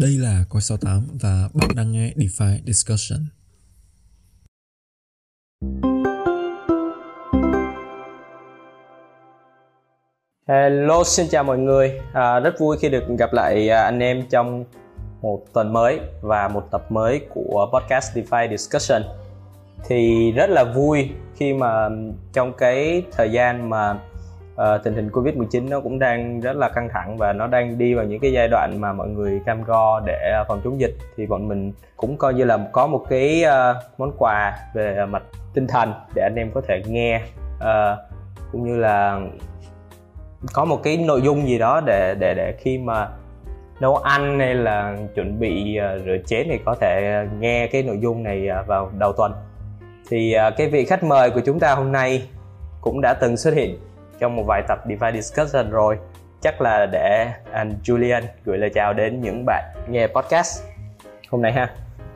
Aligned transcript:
Đây 0.00 0.10
là 0.10 0.44
Coi 0.48 0.62
68 0.62 1.08
và 1.22 1.48
bạn 1.54 1.68
đang 1.76 1.92
nghe 1.92 2.12
DeFi 2.16 2.58
Discussion. 2.66 3.18
Hello, 10.48 11.04
xin 11.04 11.26
chào 11.30 11.44
mọi 11.44 11.58
người. 11.58 12.00
À, 12.12 12.40
rất 12.40 12.54
vui 12.58 12.76
khi 12.80 12.88
được 12.88 13.04
gặp 13.18 13.32
lại 13.32 13.68
à, 13.68 13.82
anh 13.84 14.00
em 14.00 14.26
trong 14.30 14.64
một 15.22 15.44
tuần 15.52 15.72
mới 15.72 16.00
và 16.22 16.48
một 16.48 16.68
tập 16.70 16.92
mới 16.92 17.20
của 17.34 17.70
podcast 17.72 18.16
DeFi 18.16 18.50
Discussion. 18.50 19.02
Thì 19.86 20.32
rất 20.32 20.50
là 20.50 20.64
vui 20.64 21.10
khi 21.36 21.52
mà 21.52 21.88
trong 22.32 22.52
cái 22.58 23.02
thời 23.12 23.32
gian 23.32 23.70
mà 23.70 23.98
uh, 24.54 24.84
tình 24.84 24.94
hình 24.94 25.08
Covid-19 25.08 25.68
nó 25.68 25.80
cũng 25.80 25.98
đang 25.98 26.40
rất 26.40 26.56
là 26.56 26.68
căng 26.68 26.88
thẳng 26.92 27.16
và 27.16 27.32
nó 27.32 27.46
đang 27.46 27.78
đi 27.78 27.94
vào 27.94 28.04
những 28.04 28.20
cái 28.20 28.32
giai 28.32 28.48
đoạn 28.48 28.80
mà 28.80 28.92
mọi 28.92 29.08
người 29.08 29.40
cam 29.46 29.62
go 29.64 30.00
để 30.00 30.30
ờ, 30.32 30.44
phòng 30.48 30.60
chống 30.64 30.80
dịch. 30.80 30.94
Thì 31.16 31.26
bọn 31.26 31.48
mình 31.48 31.72
cũng 31.96 32.16
coi 32.16 32.34
như 32.34 32.44
là 32.44 32.58
có 32.72 32.86
một 32.86 33.04
cái 33.08 33.44
uh, 33.44 34.00
món 34.00 34.12
quà 34.18 34.58
về 34.74 35.06
mặt 35.06 35.22
tinh 35.54 35.66
thần 35.66 35.92
để 36.14 36.22
anh 36.22 36.34
em 36.36 36.50
có 36.54 36.60
thể 36.68 36.82
nghe. 36.86 37.20
Uh, 37.56 37.98
cũng 38.52 38.64
như 38.66 38.76
là 38.76 39.20
có 40.52 40.64
một 40.64 40.82
cái 40.82 40.96
nội 40.96 41.22
dung 41.22 41.48
gì 41.48 41.58
đó 41.58 41.80
để 41.86 42.14
để 42.18 42.34
để 42.34 42.54
khi 42.58 42.78
mà 42.78 43.08
nấu 43.80 43.96
ăn 43.96 44.38
hay 44.38 44.54
là 44.54 44.96
chuẩn 45.14 45.40
bị 45.40 45.78
uh, 45.78 46.04
rửa 46.04 46.16
chén 46.26 46.46
thì 46.50 46.58
có 46.64 46.74
thể 46.80 47.24
nghe 47.38 47.66
cái 47.66 47.82
nội 47.82 47.98
dung 47.98 48.22
này 48.22 48.48
uh, 48.60 48.66
vào 48.66 48.90
đầu 48.98 49.12
tuần. 49.12 49.32
Thì 50.10 50.36
uh, 50.48 50.54
cái 50.56 50.66
vị 50.66 50.84
khách 50.84 51.04
mời 51.04 51.30
của 51.30 51.40
chúng 51.40 51.60
ta 51.60 51.74
hôm 51.74 51.92
nay 51.92 52.28
cũng 52.80 53.00
đã 53.00 53.14
từng 53.14 53.36
xuất 53.36 53.54
hiện 53.54 53.78
trong 54.18 54.36
một 54.36 54.42
vài 54.46 54.62
tập 54.68 54.78
DeFi 54.86 55.12
Discussion 55.12 55.70
rồi. 55.70 55.98
Chắc 56.40 56.60
là 56.60 56.86
để 56.86 57.32
anh 57.52 57.72
Julian 57.84 58.22
gửi 58.44 58.58
lời 58.58 58.70
chào 58.74 58.92
đến 58.92 59.20
những 59.20 59.44
bạn 59.46 59.64
nghe 59.88 60.06
podcast 60.06 60.62
hôm 61.30 61.42
nay 61.42 61.52
ha. 61.52 61.70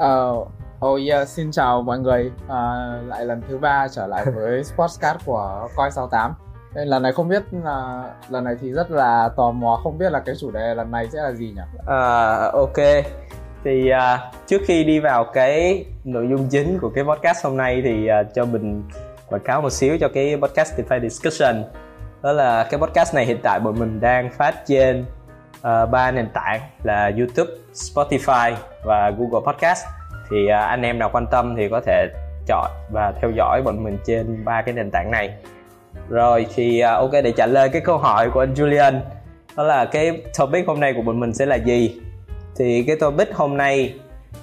Uh, 0.06 0.48
oh 0.86 1.00
yeah, 1.08 1.28
xin 1.28 1.50
chào 1.52 1.82
mọi 1.82 1.98
người. 1.98 2.30
Uh, 2.44 3.08
lại 3.08 3.24
lần 3.24 3.42
thứ 3.48 3.58
ba 3.58 3.88
trở 3.88 4.06
lại 4.06 4.24
với 4.34 4.64
Sportscast 4.64 5.18
của 5.24 5.68
Coi 5.76 5.90
68 5.90 6.34
lần 6.74 7.02
này 7.02 7.12
không 7.12 7.28
biết 7.28 7.42
là 7.64 8.04
lần 8.28 8.44
này 8.44 8.54
thì 8.60 8.72
rất 8.72 8.90
là 8.90 9.30
tò 9.36 9.50
mò 9.50 9.80
không 9.82 9.98
biết 9.98 10.12
là 10.12 10.20
cái 10.20 10.34
chủ 10.40 10.50
đề 10.50 10.74
lần 10.74 10.90
này 10.90 11.08
sẽ 11.12 11.22
là 11.22 11.32
gì 11.32 11.46
nhỉ? 11.46 11.62
À, 11.86 12.34
ok. 12.52 13.04
Thì 13.64 13.90
uh, 13.90 14.20
trước 14.46 14.60
khi 14.66 14.84
đi 14.84 15.00
vào 15.00 15.24
cái 15.24 15.84
nội 16.04 16.26
dung 16.30 16.48
chính 16.50 16.78
của 16.78 16.90
cái 16.94 17.04
podcast 17.04 17.44
hôm 17.44 17.56
nay 17.56 17.82
thì 17.84 18.08
uh, 18.20 18.34
cho 18.34 18.44
mình 18.44 18.82
quảng 19.28 19.42
cáo 19.44 19.62
một 19.62 19.70
xíu 19.70 19.98
cho 20.00 20.08
cái 20.14 20.36
podcast 20.42 20.80
DeFi 20.80 21.00
Discussion 21.00 21.64
đó 22.22 22.32
là 22.32 22.66
cái 22.70 22.80
podcast 22.80 23.14
này 23.14 23.24
hiện 23.24 23.38
tại 23.42 23.60
bọn 23.60 23.78
mình 23.78 24.00
đang 24.00 24.30
phát 24.30 24.66
trên 24.66 25.04
uh, 25.58 25.90
ba 25.90 26.10
nền 26.10 26.28
tảng 26.34 26.60
là 26.82 27.12
YouTube, 27.18 27.52
Spotify 27.72 28.54
và 28.84 29.10
Google 29.10 29.52
Podcast. 29.52 29.84
Thì 30.30 30.44
uh, 30.44 30.50
anh 30.50 30.82
em 30.82 30.98
nào 30.98 31.10
quan 31.12 31.26
tâm 31.30 31.54
thì 31.56 31.68
có 31.68 31.80
thể 31.86 32.06
chọn 32.46 32.70
và 32.90 33.12
theo 33.20 33.30
dõi 33.30 33.62
bọn 33.62 33.84
mình 33.84 33.98
trên 34.06 34.44
ba 34.44 34.62
cái 34.62 34.74
nền 34.74 34.90
tảng 34.90 35.10
này. 35.10 35.32
Rồi 36.08 36.46
thì 36.54 36.82
uh, 36.84 36.98
ok 36.98 37.12
để 37.12 37.32
trả 37.36 37.46
lời 37.46 37.68
cái 37.68 37.82
câu 37.84 37.98
hỏi 37.98 38.30
của 38.30 38.40
anh 38.40 38.54
Julian 38.54 39.00
đó 39.56 39.64
là 39.64 39.84
cái 39.84 40.22
topic 40.38 40.66
hôm 40.66 40.80
nay 40.80 40.92
của 40.96 41.02
bọn 41.02 41.20
mình 41.20 41.34
sẽ 41.34 41.46
là 41.46 41.56
gì? 41.56 42.00
Thì 42.56 42.84
cái 42.86 42.96
topic 42.96 43.34
hôm 43.34 43.56
nay 43.56 43.94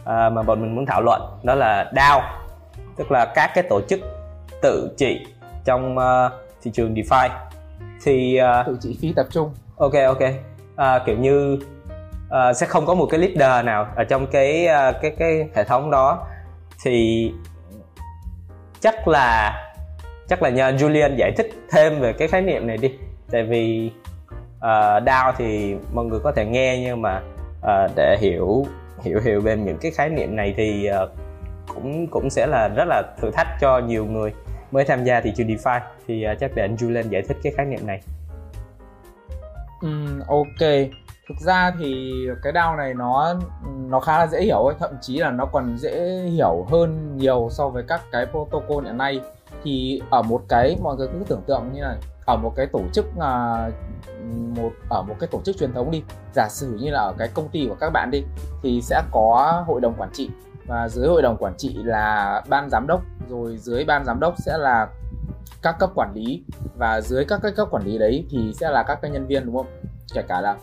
uh, 0.01 0.05
mà 0.05 0.43
bọn 0.43 0.61
mình 0.61 0.75
muốn 0.75 0.85
thảo 0.85 1.01
luận 1.01 1.21
đó 1.43 1.55
là 1.55 1.91
DAO 1.95 2.21
tức 2.97 3.11
là 3.11 3.25
các 3.25 3.51
cái 3.55 3.63
tổ 3.69 3.81
chức 3.89 3.99
tự 4.61 4.95
trị 4.97 5.25
trong 5.65 5.97
uh, 5.97 6.31
thị 6.61 6.71
trường 6.73 6.93
DeFi 6.93 7.29
thì 8.03 8.39
uh, 8.59 8.67
tự 8.67 8.77
trị 8.81 8.97
phi 9.01 9.13
tập 9.15 9.27
trung. 9.31 9.51
ok 9.77 9.93
ok. 10.07 10.21
Uh, 10.73 11.05
kiểu 11.05 11.17
như 11.17 11.59
uh, 12.27 12.55
sẽ 12.55 12.65
không 12.65 12.85
có 12.85 12.95
một 12.95 13.07
cái 13.11 13.19
leader 13.19 13.65
nào 13.65 13.87
ở 13.95 14.03
trong 14.03 14.27
cái 14.27 14.67
uh, 14.67 14.95
cái 15.01 15.11
cái 15.19 15.47
hệ 15.55 15.63
thống 15.63 15.91
đó. 15.91 16.27
Thì 16.83 17.31
chắc 18.79 19.07
là 19.07 19.61
chắc 20.27 20.41
là 20.43 20.49
nhờ 20.49 20.71
Julian 20.71 21.15
giải 21.15 21.31
thích 21.37 21.49
thêm 21.71 21.99
về 21.99 22.13
cái 22.13 22.27
khái 22.27 22.41
niệm 22.41 22.67
này 22.67 22.77
đi. 22.77 22.93
Tại 23.31 23.43
vì 23.43 23.91
uh, 24.57 25.03
DAO 25.05 25.33
thì 25.37 25.75
mọi 25.93 26.05
người 26.05 26.19
có 26.19 26.31
thể 26.31 26.45
nghe 26.45 26.79
nhưng 26.81 27.01
mà 27.01 27.21
uh, 27.61 27.91
để 27.95 28.17
hiểu 28.19 28.65
hiểu 29.03 29.19
hiểu 29.23 29.41
về 29.41 29.57
những 29.57 29.77
cái 29.77 29.91
khái 29.91 30.09
niệm 30.09 30.35
này 30.35 30.53
thì 30.57 30.89
uh, 31.03 31.09
cũng 31.67 32.07
cũng 32.07 32.29
sẽ 32.29 32.47
là 32.47 32.67
rất 32.67 32.85
là 32.87 33.03
thử 33.21 33.31
thách 33.31 33.47
cho 33.61 33.79
nhiều 33.79 34.05
người 34.05 34.33
mới 34.75 34.85
tham 34.85 35.03
gia 35.03 35.21
thị 35.21 35.33
trường 35.35 35.47
DeFi 35.47 35.79
thì 36.07 36.25
uh, 36.31 36.39
chắc 36.39 36.51
để 36.55 36.63
anh 36.63 36.75
Julian 36.75 37.09
giải 37.09 37.21
thích 37.21 37.37
cái 37.43 37.53
khái 37.57 37.65
niệm 37.65 37.87
này. 37.87 38.01
Um, 39.81 40.19
ok, 40.27 40.69
thực 41.27 41.37
ra 41.39 41.71
thì 41.79 42.13
cái 42.43 42.53
DAO 42.53 42.75
này 42.75 42.93
nó 42.93 43.35
nó 43.89 43.99
khá 43.99 44.19
là 44.19 44.27
dễ 44.27 44.41
hiểu 44.41 44.59
ấy, 44.59 44.75
thậm 44.79 44.91
chí 45.01 45.17
là 45.17 45.31
nó 45.31 45.45
còn 45.45 45.77
dễ 45.77 46.19
hiểu 46.19 46.65
hơn 46.69 47.17
nhiều 47.17 47.47
so 47.51 47.69
với 47.69 47.83
các 47.87 48.01
cái 48.11 48.25
protocol 48.25 48.85
hiện 48.85 48.97
nay. 48.97 49.21
Thì 49.63 50.01
ở 50.09 50.21
một 50.21 50.41
cái 50.49 50.77
mọi 50.83 50.95
người 50.95 51.07
cứ 51.07 51.23
tưởng 51.27 51.41
tượng 51.47 51.73
như 51.73 51.81
là 51.81 51.97
ở 52.25 52.37
một 52.37 52.53
cái 52.55 52.65
tổ 52.65 52.81
chức 52.93 53.05
uh, 53.05 53.73
một 54.57 54.71
ở 54.89 55.01
một 55.01 55.15
cái 55.19 55.27
tổ 55.31 55.41
chức 55.45 55.57
truyền 55.57 55.73
thống 55.73 55.91
đi. 55.91 56.03
Giả 56.35 56.47
sử 56.49 56.77
như 56.81 56.91
là 56.91 56.99
ở 56.99 57.13
cái 57.17 57.27
công 57.33 57.49
ty 57.49 57.67
của 57.69 57.75
các 57.79 57.89
bạn 57.89 58.11
đi 58.11 58.23
thì 58.63 58.81
sẽ 58.81 59.01
có 59.11 59.63
hội 59.67 59.81
đồng 59.81 59.93
quản 59.97 60.09
trị 60.13 60.29
và 60.67 60.89
dưới 60.89 61.07
hội 61.07 61.21
đồng 61.21 61.37
quản 61.37 61.53
trị 61.57 61.73
là 61.83 62.41
ban 62.49 62.69
giám 62.69 62.87
đốc 62.87 63.01
rồi 63.29 63.57
dưới 63.57 63.85
ban 63.85 64.05
giám 64.05 64.19
đốc 64.19 64.33
sẽ 64.37 64.57
là 64.57 64.87
các 65.61 65.75
cấp 65.79 65.89
quản 65.95 66.13
lý. 66.15 66.43
Và 66.77 67.01
dưới 67.01 67.25
các 67.25 67.39
cái 67.43 67.51
cấp 67.51 67.67
quản 67.71 67.83
lý 67.83 67.97
đấy 67.97 68.25
thì 68.29 68.53
sẽ 68.59 68.69
là 68.71 68.83
các 68.83 68.99
cái 69.01 69.11
nhân 69.11 69.27
viên 69.27 69.45
đúng 69.45 69.55
không? 69.55 69.67
Kể 70.13 70.21
cả 70.27 70.41
là 70.41 70.57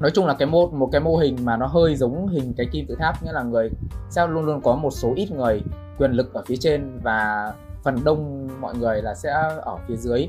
nói 0.00 0.10
chung 0.14 0.26
là 0.26 0.34
cái 0.34 0.48
mô 0.48 0.66
một 0.66 0.88
cái 0.92 1.00
mô 1.00 1.16
hình 1.16 1.36
mà 1.44 1.56
nó 1.56 1.66
hơi 1.66 1.96
giống 1.96 2.28
hình 2.28 2.54
cái 2.56 2.66
kim 2.72 2.86
tự 2.86 2.96
tháp 2.98 3.22
nghĩa 3.22 3.32
là 3.32 3.42
người 3.42 3.70
sẽ 4.10 4.26
luôn 4.26 4.44
luôn 4.44 4.60
có 4.60 4.76
một 4.76 4.90
số 4.90 5.12
ít 5.16 5.30
người 5.30 5.62
quyền 5.98 6.12
lực 6.12 6.34
ở 6.34 6.42
phía 6.46 6.56
trên 6.56 6.98
và 7.02 7.52
phần 7.82 7.96
đông 8.04 8.48
mọi 8.60 8.74
người 8.74 9.02
là 9.02 9.14
sẽ 9.14 9.30
ở 9.60 9.76
phía 9.88 9.96
dưới. 9.96 10.28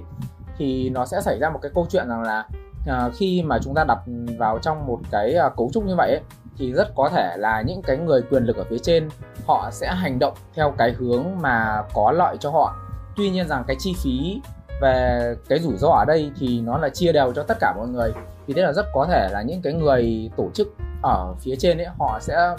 Thì 0.58 0.90
nó 0.90 1.06
sẽ 1.06 1.22
xảy 1.22 1.40
ra 1.40 1.50
một 1.50 1.60
cái 1.62 1.72
câu 1.76 1.86
chuyện 1.90 2.10
rằng 2.10 2.22
là 2.22 2.46
à, 2.88 3.10
khi 3.14 3.44
mà 3.44 3.60
chúng 3.64 3.74
ta 3.74 3.84
đặt 3.84 4.00
vào 4.38 4.60
trong 4.60 4.88
một 4.88 5.00
cái 5.12 5.34
à, 5.34 5.50
cấu 5.58 5.70
trúc 5.74 5.86
như 5.86 5.96
vậy 5.96 6.10
ấy, 6.12 6.22
thì 6.60 6.74
rất 6.74 6.96
có 6.96 7.10
thể 7.10 7.36
là 7.38 7.62
những 7.62 7.82
cái 7.82 7.98
người 7.98 8.22
quyền 8.22 8.44
lực 8.44 8.58
ở 8.58 8.64
phía 8.70 8.78
trên 8.78 9.10
họ 9.48 9.70
sẽ 9.72 9.88
hành 9.88 10.20
động 10.20 10.34
theo 10.56 10.74
cái 10.78 10.92
hướng 10.92 11.26
mà 11.42 11.84
có 11.94 12.12
lợi 12.12 12.38
cho 12.40 12.52
họ. 12.52 12.76
Tuy 13.16 13.30
nhiên 13.30 13.48
rằng 13.48 13.64
cái 13.68 13.76
chi 13.80 13.96
phí 14.04 14.42
về 14.82 15.36
cái 15.50 15.60
rủi 15.60 15.78
ro 15.78 15.90
ở 15.90 16.06
đây 16.06 16.32
thì 16.40 16.62
nó 16.62 16.78
là 16.78 16.90
chia 16.90 17.12
đều 17.12 17.34
cho 17.34 17.44
tất 17.44 17.58
cả 17.60 17.74
mọi 17.78 17.88
người. 17.88 18.14
Thì 18.48 18.54
thế 18.54 18.62
là 18.62 18.74
rất 18.74 18.86
có 18.94 19.06
thể 19.10 19.30
là 19.32 19.42
những 19.42 19.62
cái 19.62 19.74
người 19.74 20.32
tổ 20.38 20.50
chức 20.54 20.68
ở 21.04 21.36
phía 21.40 21.56
trên 21.56 21.78
ấy 21.78 21.88
họ 22.00 22.20
sẽ 22.22 22.56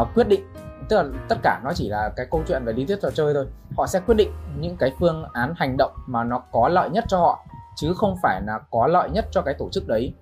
uh, 0.00 0.08
quyết 0.14 0.28
định 0.28 0.42
tức 0.88 0.96
là 0.96 1.04
tất 1.28 1.36
cả 1.42 1.60
nó 1.64 1.72
chỉ 1.74 1.88
là 1.88 2.10
cái 2.16 2.26
câu 2.30 2.42
chuyện 2.48 2.64
về 2.64 2.72
lý 2.72 2.84
thuyết 2.84 2.98
trò 3.02 3.10
chơi 3.10 3.34
thôi. 3.34 3.46
Họ 3.76 3.86
sẽ 3.86 4.00
quyết 4.00 4.14
định 4.14 4.32
những 4.60 4.76
cái 4.76 4.92
phương 5.00 5.24
án 5.32 5.54
hành 5.56 5.76
động 5.76 5.92
mà 6.06 6.24
nó 6.24 6.42
có 6.52 6.68
lợi 6.68 6.90
nhất 6.90 7.04
cho 7.08 7.18
họ 7.18 7.44
chứ 7.76 7.94
không 7.96 8.16
phải 8.22 8.42
là 8.46 8.58
có 8.70 8.86
lợi 8.86 9.10
nhất 9.10 9.26
cho 9.30 9.42
cái 9.42 9.54
tổ 9.58 9.68
chức 9.72 9.88
đấy. 9.88 10.12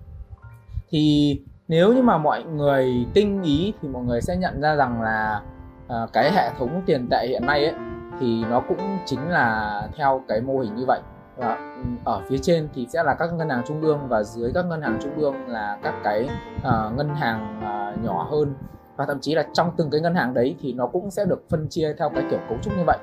Thì 0.89 1.35
nếu 1.67 1.93
như 1.93 2.01
mà 2.01 2.17
mọi 2.17 2.43
người 2.43 3.07
tinh 3.13 3.43
ý 3.43 3.73
thì 3.81 3.87
mọi 3.87 4.03
người 4.03 4.21
sẽ 4.21 4.37
nhận 4.37 4.61
ra 4.61 4.75
rằng 4.75 5.01
là 5.01 5.41
uh, 5.85 6.13
cái 6.13 6.31
hệ 6.31 6.49
thống 6.59 6.81
tiền 6.85 7.07
tệ 7.11 7.27
hiện 7.27 7.45
nay 7.45 7.65
ấy 7.65 7.73
thì 8.19 8.43
nó 8.49 8.59
cũng 8.59 8.97
chính 9.05 9.29
là 9.29 9.81
theo 9.97 10.21
cái 10.27 10.41
mô 10.41 10.59
hình 10.59 10.75
như 10.75 10.85
vậy. 10.87 10.99
Và 11.37 11.57
ở 12.03 12.21
phía 12.27 12.37
trên 12.37 12.69
thì 12.75 12.87
sẽ 12.89 13.03
là 13.03 13.13
các 13.13 13.33
ngân 13.33 13.49
hàng 13.49 13.61
trung 13.67 13.81
ương 13.81 13.99
và 14.07 14.23
dưới 14.23 14.51
các 14.53 14.65
ngân 14.65 14.81
hàng 14.81 14.97
trung 15.01 15.15
ương 15.15 15.35
là 15.47 15.77
các 15.83 15.93
cái 16.03 16.29
uh, 16.57 16.97
ngân 16.97 17.15
hàng 17.15 17.59
uh, 17.59 18.05
nhỏ 18.05 18.27
hơn. 18.31 18.53
Và 18.95 19.05
thậm 19.05 19.19
chí 19.19 19.35
là 19.35 19.45
trong 19.53 19.71
từng 19.77 19.89
cái 19.89 20.01
ngân 20.01 20.15
hàng 20.15 20.33
đấy 20.33 20.55
thì 20.61 20.73
nó 20.73 20.87
cũng 20.87 21.11
sẽ 21.11 21.25
được 21.25 21.43
phân 21.49 21.67
chia 21.69 21.93
theo 21.99 22.09
cái 22.09 22.23
kiểu 22.29 22.39
cấu 22.49 22.57
trúc 22.61 22.77
như 22.77 22.83
vậy. 22.85 22.97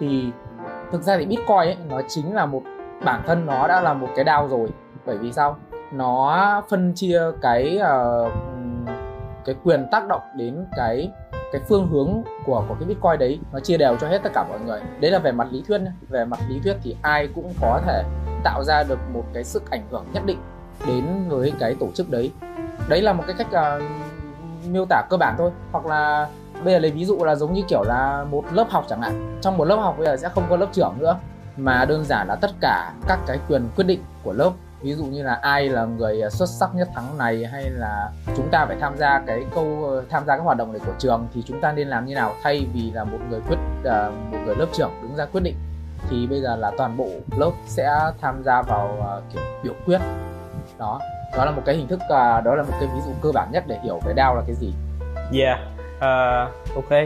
Thì 0.00 0.30
thực 0.92 1.02
ra 1.02 1.16
thì 1.18 1.26
bitcoin 1.26 1.56
ấy 1.56 1.76
nó 1.88 2.00
chính 2.08 2.34
là 2.34 2.46
một 2.46 2.62
bản 3.04 3.22
thân 3.26 3.46
nó 3.46 3.68
đã 3.68 3.80
là 3.80 3.94
một 3.94 4.08
cái 4.16 4.24
đao 4.24 4.48
rồi. 4.48 4.68
Bởi 5.06 5.18
vì 5.18 5.32
sao? 5.32 5.56
Nó 5.92 6.62
phân 6.70 6.92
chia 6.94 7.22
cái 7.42 7.80
uh, 7.80 8.32
cái 9.44 9.54
quyền 9.64 9.86
tác 9.90 10.08
động 10.08 10.22
đến 10.36 10.64
cái 10.76 11.10
cái 11.52 11.60
phương 11.68 11.88
hướng 11.88 12.22
của 12.46 12.64
của 12.68 12.74
cái 12.74 12.88
bitcoin 12.88 13.18
đấy. 13.18 13.40
Nó 13.52 13.60
chia 13.60 13.76
đều 13.76 13.96
cho 13.96 14.08
hết 14.08 14.22
tất 14.22 14.30
cả 14.34 14.44
mọi 14.48 14.60
người. 14.60 14.80
Đấy 15.00 15.10
là 15.10 15.18
về 15.18 15.32
mặt 15.32 15.48
lý 15.50 15.62
thuyết 15.68 15.80
nhé. 15.80 15.90
về 16.08 16.24
mặt 16.24 16.40
lý 16.48 16.60
thuyết 16.60 16.76
thì 16.82 16.96
ai 17.02 17.28
cũng 17.34 17.52
có 17.60 17.80
thể 17.86 18.02
tạo 18.44 18.64
ra 18.64 18.84
được 18.88 18.98
một 19.14 19.24
cái 19.34 19.44
sức 19.44 19.70
ảnh 19.70 19.82
hưởng 19.90 20.04
nhất 20.12 20.22
định 20.26 20.38
đến 20.86 21.04
với 21.28 21.52
cái 21.58 21.76
tổ 21.80 21.88
chức 21.94 22.10
đấy. 22.10 22.32
Đấy 22.88 23.02
là 23.02 23.12
một 23.12 23.24
cái 23.26 23.36
cách 23.38 23.76
uh, 23.76 23.82
miêu 24.70 24.86
tả 24.88 25.02
cơ 25.10 25.16
bản 25.16 25.34
thôi. 25.38 25.50
Hoặc 25.72 25.86
là 25.86 26.28
bây 26.64 26.74
giờ 26.74 26.78
lấy 26.78 26.90
ví 26.90 27.04
dụ 27.04 27.24
là 27.24 27.34
giống 27.34 27.52
như 27.52 27.62
kiểu 27.68 27.82
là 27.82 28.24
một 28.30 28.44
lớp 28.52 28.66
học 28.70 28.84
chẳng 28.88 29.02
hạn. 29.02 29.38
Trong 29.40 29.56
một 29.56 29.64
lớp 29.64 29.76
học 29.76 29.94
bây 29.98 30.06
giờ 30.06 30.16
sẽ 30.16 30.28
không 30.28 30.44
có 30.50 30.56
lớp 30.56 30.68
trưởng 30.72 30.94
nữa. 30.98 31.16
Mà 31.56 31.84
đơn 31.84 32.04
giản 32.04 32.28
là 32.28 32.34
tất 32.34 32.50
cả 32.60 32.92
các 33.08 33.18
cái 33.26 33.38
quyền 33.48 33.68
quyết 33.76 33.84
định 33.84 34.00
của 34.24 34.32
lớp 34.32 34.50
ví 34.82 34.94
dụ 34.94 35.04
như 35.04 35.22
là 35.22 35.34
ai 35.34 35.68
là 35.68 35.84
người 35.84 36.22
à, 36.22 36.30
xuất 36.30 36.48
sắc 36.48 36.74
nhất 36.74 36.88
tháng 36.94 37.18
này 37.18 37.44
hay 37.52 37.70
là 37.70 38.10
chúng 38.36 38.48
ta 38.50 38.66
phải 38.66 38.76
tham 38.80 38.96
gia 38.96 39.22
cái 39.26 39.44
câu 39.54 39.84
ờ, 39.90 40.04
tham 40.10 40.26
gia 40.26 40.36
các 40.36 40.42
hoạt 40.42 40.56
động 40.56 40.72
này 40.72 40.80
của 40.86 40.92
trường 40.98 41.28
thì 41.34 41.42
chúng 41.46 41.60
ta 41.60 41.72
nên 41.72 41.88
làm 41.88 42.06
như 42.06 42.14
nào? 42.14 42.34
Thay 42.42 42.66
vì 42.74 42.90
là 42.90 43.04
một 43.04 43.18
người 43.30 43.40
quyết 43.48 43.58
à, 43.84 44.10
một 44.30 44.38
người 44.46 44.56
lớp 44.56 44.66
trưởng 44.72 44.90
đứng 45.02 45.16
ra 45.16 45.26
quyết 45.26 45.40
định 45.40 45.56
thì 46.10 46.26
bây 46.26 46.40
giờ 46.40 46.56
là 46.56 46.70
toàn 46.78 46.96
bộ 46.96 47.08
lớp 47.36 47.50
sẽ 47.66 47.90
tham 48.20 48.42
gia 48.44 48.62
vào 48.62 49.06
à, 49.08 49.12
kiểu 49.32 49.42
biểu 49.62 49.74
quyết. 49.86 50.00
Đó 50.78 51.00
đó 51.36 51.44
là 51.44 51.50
một 51.50 51.62
cái 51.66 51.74
hình 51.74 51.88
thức 51.88 52.00
đó 52.44 52.54
là 52.54 52.62
một 52.62 52.74
cái 52.80 52.88
ví 52.94 53.00
dụ 53.06 53.12
cơ 53.22 53.32
bản 53.32 53.48
nhất 53.52 53.64
để 53.66 53.78
hiểu 53.84 54.00
cái 54.04 54.14
DAO 54.16 54.34
là 54.34 54.42
cái 54.46 54.54
gì. 54.54 54.72
Yeah 55.32 55.58
uh, 55.98 56.74
ok. 56.74 56.98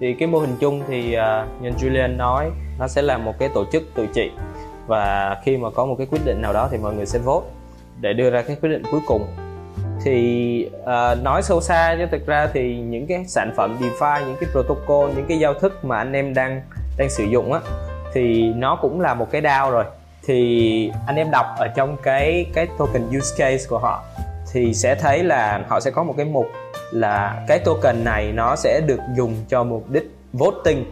Thì 0.00 0.14
cái 0.14 0.28
mô 0.28 0.38
hình 0.38 0.56
chung 0.60 0.82
thì 0.88 1.16
uh, 1.16 1.62
nhân 1.62 1.74
Julian 1.78 2.16
nói 2.16 2.50
nó 2.78 2.88
sẽ 2.88 3.02
là 3.02 3.18
một 3.18 3.38
cái 3.38 3.48
tổ 3.54 3.64
chức 3.72 3.82
tự 3.94 4.06
trị 4.14 4.30
và 4.88 5.36
khi 5.44 5.56
mà 5.56 5.70
có 5.70 5.86
một 5.86 5.94
cái 5.98 6.06
quyết 6.10 6.24
định 6.24 6.42
nào 6.42 6.52
đó 6.52 6.68
thì 6.70 6.78
mọi 6.78 6.94
người 6.94 7.06
sẽ 7.06 7.18
vote 7.18 7.46
để 8.00 8.12
đưa 8.12 8.30
ra 8.30 8.42
cái 8.42 8.56
quyết 8.62 8.68
định 8.68 8.82
cuối 8.90 9.00
cùng. 9.06 9.26
Thì 10.04 10.70
uh, 10.82 11.22
nói 11.22 11.42
sâu 11.42 11.60
xa 11.60 11.94
chứ 11.98 12.06
thực 12.10 12.26
ra 12.26 12.48
thì 12.52 12.76
những 12.76 13.06
cái 13.06 13.24
sản 13.26 13.52
phẩm 13.56 13.76
DeFi 13.80 14.26
những 14.26 14.36
cái 14.40 14.50
protocol 14.52 15.10
những 15.16 15.26
cái 15.28 15.38
giao 15.38 15.54
thức 15.54 15.84
mà 15.84 15.98
anh 15.98 16.12
em 16.12 16.34
đang 16.34 16.62
đang 16.98 17.10
sử 17.10 17.24
dụng 17.24 17.52
á 17.52 17.60
thì 18.12 18.52
nó 18.56 18.78
cũng 18.82 19.00
là 19.00 19.14
một 19.14 19.30
cái 19.30 19.42
DAO 19.42 19.70
rồi. 19.70 19.84
Thì 20.26 20.92
anh 21.06 21.16
em 21.16 21.30
đọc 21.30 21.46
ở 21.58 21.68
trong 21.68 21.96
cái 22.02 22.46
cái 22.54 22.66
token 22.78 23.02
use 23.18 23.36
case 23.38 23.66
của 23.68 23.78
họ 23.78 24.02
thì 24.52 24.74
sẽ 24.74 24.94
thấy 24.94 25.24
là 25.24 25.64
họ 25.68 25.80
sẽ 25.80 25.90
có 25.90 26.02
một 26.02 26.14
cái 26.16 26.26
mục 26.26 26.46
là 26.90 27.44
cái 27.48 27.58
token 27.58 28.04
này 28.04 28.32
nó 28.32 28.56
sẽ 28.56 28.80
được 28.86 29.00
dùng 29.16 29.34
cho 29.48 29.64
mục 29.64 29.90
đích 29.90 30.10
voting 30.32 30.84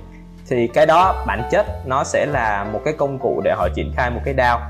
thì 0.48 0.66
cái 0.66 0.86
đó 0.86 1.24
bản 1.26 1.42
chất 1.50 1.66
nó 1.86 2.04
sẽ 2.04 2.26
là 2.26 2.66
một 2.72 2.80
cái 2.84 2.94
công 2.98 3.18
cụ 3.18 3.40
để 3.44 3.54
họ 3.56 3.68
triển 3.74 3.92
khai 3.96 4.10
một 4.10 4.20
cái 4.24 4.34
DAO. 4.34 4.60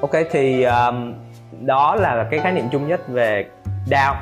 Ok 0.00 0.10
thì 0.30 0.64
um, 0.64 1.14
đó 1.60 1.94
là 1.94 2.26
cái 2.30 2.40
khái 2.40 2.52
niệm 2.52 2.68
chung 2.72 2.88
nhất 2.88 3.08
về 3.08 3.44
DAO. 3.86 4.14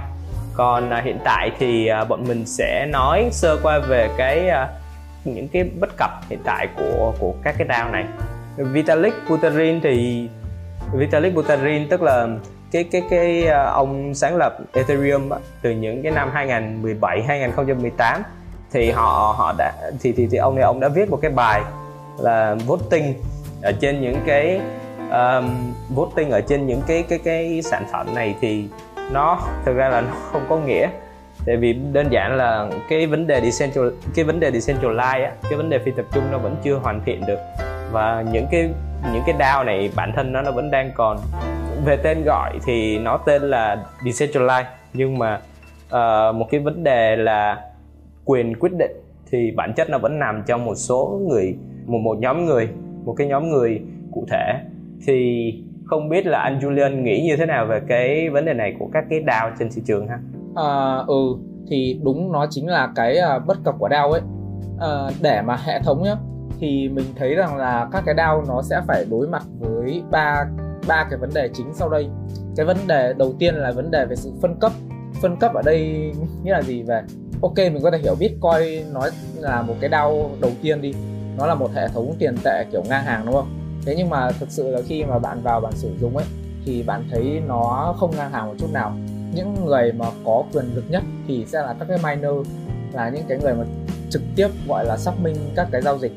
Còn 0.54 0.90
uh, 0.98 1.04
hiện 1.04 1.18
tại 1.24 1.50
thì 1.58 1.90
uh, 2.02 2.08
bọn 2.08 2.24
mình 2.28 2.46
sẽ 2.46 2.86
nói 2.92 3.28
sơ 3.32 3.56
qua 3.62 3.78
về 3.78 4.08
cái 4.18 4.48
uh, 4.48 4.68
những 5.24 5.48
cái 5.48 5.64
bất 5.80 5.96
cập 5.96 6.10
hiện 6.30 6.38
tại 6.44 6.68
của 6.76 7.14
của 7.18 7.34
các 7.42 7.54
cái 7.58 7.66
DAO 7.68 7.90
này. 7.90 8.04
Vitalik 8.56 9.14
Buterin 9.28 9.80
thì 9.80 10.28
Vitalik 10.92 11.34
Buterin 11.34 11.88
tức 11.88 12.02
là 12.02 12.28
cái 12.72 12.84
cái 12.84 13.02
cái 13.10 13.46
ông 13.72 14.14
sáng 14.14 14.36
lập 14.36 14.58
Ethereum 14.72 15.30
từ 15.62 15.70
những 15.70 16.02
cái 16.02 16.12
năm 16.12 16.30
2017 16.32 17.22
2018 17.22 18.22
thì 18.74 18.90
họ 18.90 19.34
họ 19.38 19.54
đã 19.58 19.72
thì 20.00 20.12
thì 20.16 20.28
thì 20.30 20.38
ông 20.38 20.54
này 20.54 20.64
ông 20.64 20.80
đã 20.80 20.88
viết 20.88 21.10
một 21.10 21.18
cái 21.22 21.30
bài 21.30 21.62
là 22.18 22.56
voting 22.66 23.14
ở 23.62 23.72
trên 23.72 24.00
những 24.00 24.16
cái 24.26 24.60
um, 25.10 25.72
voting 25.94 26.30
ở 26.30 26.40
trên 26.40 26.66
những 26.66 26.82
cái 26.86 27.04
cái 27.08 27.18
cái 27.18 27.62
sản 27.62 27.84
phẩm 27.92 28.14
này 28.14 28.34
thì 28.40 28.64
nó 29.12 29.38
thực 29.64 29.74
ra 29.76 29.88
là 29.88 30.00
nó 30.00 30.12
không 30.32 30.46
có 30.48 30.56
nghĩa. 30.56 30.88
Tại 31.46 31.56
vì 31.56 31.72
đơn 31.72 32.12
giản 32.12 32.36
là 32.36 32.66
cái 32.88 33.06
vấn 33.06 33.26
đề 33.26 33.40
decentral 33.40 33.88
cái 34.14 34.24
vấn 34.24 34.40
đề 34.40 34.50
decentralize 34.50 35.24
á 35.24 35.32
cái 35.42 35.54
vấn 35.54 35.70
đề 35.70 35.78
phi 35.78 35.90
tập 35.90 36.04
trung 36.12 36.24
nó 36.32 36.38
vẫn 36.38 36.56
chưa 36.64 36.74
hoàn 36.74 37.00
thiện 37.04 37.26
được. 37.26 37.38
Và 37.92 38.24
những 38.32 38.46
cái 38.50 38.70
những 39.12 39.22
cái 39.26 39.34
DAO 39.38 39.64
này 39.64 39.90
bản 39.96 40.12
thân 40.16 40.32
nó 40.32 40.42
nó 40.42 40.50
vẫn 40.50 40.70
đang 40.70 40.90
còn. 40.94 41.18
Về 41.84 41.96
tên 41.96 42.22
gọi 42.24 42.52
thì 42.66 42.98
nó 42.98 43.16
tên 43.16 43.42
là 43.42 43.76
decentralize 44.02 44.64
nhưng 44.92 45.18
mà 45.18 45.40
uh, 45.86 46.34
một 46.34 46.46
cái 46.50 46.60
vấn 46.60 46.84
đề 46.84 47.16
là 47.16 47.60
quyền 48.24 48.54
quyết 48.58 48.72
định 48.78 48.92
thì 49.30 49.50
bản 49.50 49.72
chất 49.76 49.90
nó 49.90 49.98
vẫn 49.98 50.18
nằm 50.18 50.42
trong 50.46 50.64
một 50.64 50.74
số 50.74 51.20
người 51.28 51.56
một 51.86 51.98
một 51.98 52.18
nhóm 52.18 52.44
người 52.44 52.68
một 53.04 53.14
cái 53.16 53.26
nhóm 53.26 53.50
người 53.50 53.80
cụ 54.12 54.24
thể 54.30 54.54
thì 55.06 55.50
không 55.84 56.08
biết 56.08 56.26
là 56.26 56.38
anh 56.38 56.58
Julian 56.58 57.02
nghĩ 57.02 57.22
như 57.26 57.36
thế 57.36 57.46
nào 57.46 57.66
về 57.66 57.80
cái 57.88 58.30
vấn 58.30 58.44
đề 58.44 58.54
này 58.54 58.74
của 58.78 58.88
các 58.92 59.04
cái 59.10 59.22
DAO 59.26 59.50
trên 59.58 59.68
thị 59.74 59.82
trường 59.86 60.08
ha? 60.08 60.18
À, 60.54 60.96
ừ 61.06 61.36
thì 61.68 62.00
đúng 62.02 62.32
nó 62.32 62.46
chính 62.50 62.68
là 62.68 62.92
cái 62.94 63.18
à, 63.18 63.38
bất 63.38 63.58
cập 63.64 63.74
của 63.78 63.88
DAO 63.90 64.10
ấy. 64.10 64.20
À, 64.80 65.10
để 65.22 65.42
mà 65.42 65.56
hệ 65.64 65.80
thống 65.80 66.02
nhá 66.02 66.14
thì 66.60 66.88
mình 66.88 67.04
thấy 67.16 67.34
rằng 67.34 67.56
là 67.56 67.88
các 67.92 68.02
cái 68.06 68.14
DAO 68.16 68.42
nó 68.48 68.62
sẽ 68.62 68.80
phải 68.86 69.04
đối 69.10 69.28
mặt 69.28 69.42
với 69.58 70.02
ba 70.10 70.44
ba 70.88 71.06
cái 71.10 71.18
vấn 71.18 71.30
đề 71.34 71.48
chính 71.54 71.66
sau 71.72 71.88
đây. 71.88 72.06
Cái 72.56 72.66
vấn 72.66 72.76
đề 72.86 73.12
đầu 73.18 73.34
tiên 73.38 73.54
là 73.54 73.72
vấn 73.72 73.90
đề 73.90 74.06
về 74.06 74.16
sự 74.16 74.32
phân 74.42 74.54
cấp. 74.60 74.72
Phân 75.22 75.36
cấp 75.36 75.54
ở 75.54 75.62
đây 75.64 76.12
nghĩa 76.42 76.52
là 76.52 76.62
gì 76.62 76.82
về 76.82 77.02
ok 77.42 77.56
mình 77.56 77.82
có 77.82 77.90
thể 77.90 77.98
hiểu 77.98 78.14
Bitcoin 78.14 78.92
nói 78.92 79.10
là 79.38 79.62
một 79.62 79.74
cái 79.80 79.90
đau 79.90 80.30
đầu 80.40 80.50
tiên 80.62 80.82
đi. 80.82 80.92
Nó 81.38 81.46
là 81.46 81.54
một 81.54 81.70
hệ 81.74 81.88
thống 81.88 82.14
tiền 82.18 82.36
tệ 82.44 82.64
kiểu 82.72 82.82
ngang 82.88 83.04
hàng 83.04 83.26
đúng 83.26 83.34
không? 83.34 83.78
Thế 83.86 83.94
nhưng 83.96 84.10
mà 84.10 84.30
thực 84.30 84.50
sự 84.50 84.70
là 84.70 84.80
khi 84.88 85.04
mà 85.04 85.18
bạn 85.18 85.42
vào 85.42 85.60
bạn 85.60 85.72
sử 85.76 85.90
dụng 86.00 86.16
ấy 86.16 86.26
thì 86.64 86.82
bạn 86.82 87.04
thấy 87.10 87.42
nó 87.46 87.94
không 87.98 88.16
ngang 88.16 88.32
hàng 88.32 88.46
một 88.46 88.54
chút 88.58 88.72
nào. 88.72 88.96
Những 89.34 89.64
người 89.64 89.92
mà 89.92 90.06
có 90.24 90.44
quyền 90.52 90.74
lực 90.74 90.84
nhất 90.88 91.02
thì 91.28 91.44
sẽ 91.48 91.62
là 91.62 91.74
các 91.78 91.88
cái 91.88 91.98
miner 92.04 92.46
là 92.92 93.08
những 93.08 93.24
cái 93.28 93.38
người 93.38 93.54
mà 93.54 93.64
trực 94.10 94.22
tiếp 94.36 94.48
gọi 94.68 94.84
là 94.84 94.96
xác 94.96 95.12
minh 95.22 95.36
các 95.56 95.68
cái 95.72 95.82
giao 95.82 95.98
dịch. 95.98 96.12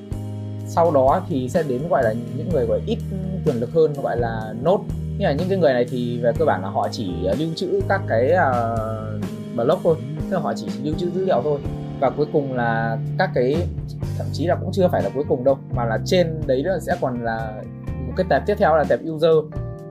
Sau 0.67 0.91
đó 0.91 1.21
thì 1.29 1.49
sẽ 1.49 1.63
đến 1.63 1.81
gọi 1.89 2.03
là 2.03 2.13
những 2.37 2.49
người 2.49 2.65
gọi 2.65 2.81
ít 2.85 2.97
quyền 3.45 3.59
lực 3.59 3.73
hơn 3.73 3.93
gọi 4.03 4.19
là 4.19 4.53
nốt. 4.61 4.79
Như 5.17 5.25
là 5.25 5.31
những 5.31 5.49
cái 5.49 5.57
người 5.57 5.73
này 5.73 5.85
thì 5.89 6.19
về 6.19 6.31
cơ 6.39 6.45
bản 6.45 6.61
là 6.61 6.69
họ 6.69 6.87
chỉ 6.91 7.13
lưu 7.37 7.49
trữ 7.55 7.81
các 7.89 8.01
cái 8.07 8.31
uh, 8.33 9.55
block 9.55 9.81
thôi 9.83 9.95
tức 10.29 10.35
là 10.35 10.39
họ 10.39 10.53
chỉ 10.55 10.67
lưu 10.83 10.95
trữ 10.97 11.09
dữ 11.09 11.25
liệu 11.25 11.41
thôi. 11.43 11.59
Và 11.99 12.09
cuối 12.09 12.25
cùng 12.33 12.53
là 12.53 12.97
các 13.17 13.29
cái 13.33 13.67
thậm 14.17 14.27
chí 14.33 14.45
là 14.45 14.55
cũng 14.55 14.71
chưa 14.71 14.87
phải 14.87 15.03
là 15.03 15.09
cuối 15.15 15.23
cùng 15.29 15.43
đâu 15.43 15.57
mà 15.75 15.85
là 15.85 15.97
trên 16.05 16.41
đấy 16.47 16.63
nữa 16.63 16.77
sẽ 16.81 16.95
còn 17.01 17.23
là 17.23 17.61
một 18.07 18.13
cái 18.17 18.25
tệp 18.29 18.41
tiếp 18.45 18.55
theo 18.57 18.75
là 18.75 18.83
tệp 18.83 18.99
user. 19.09 19.31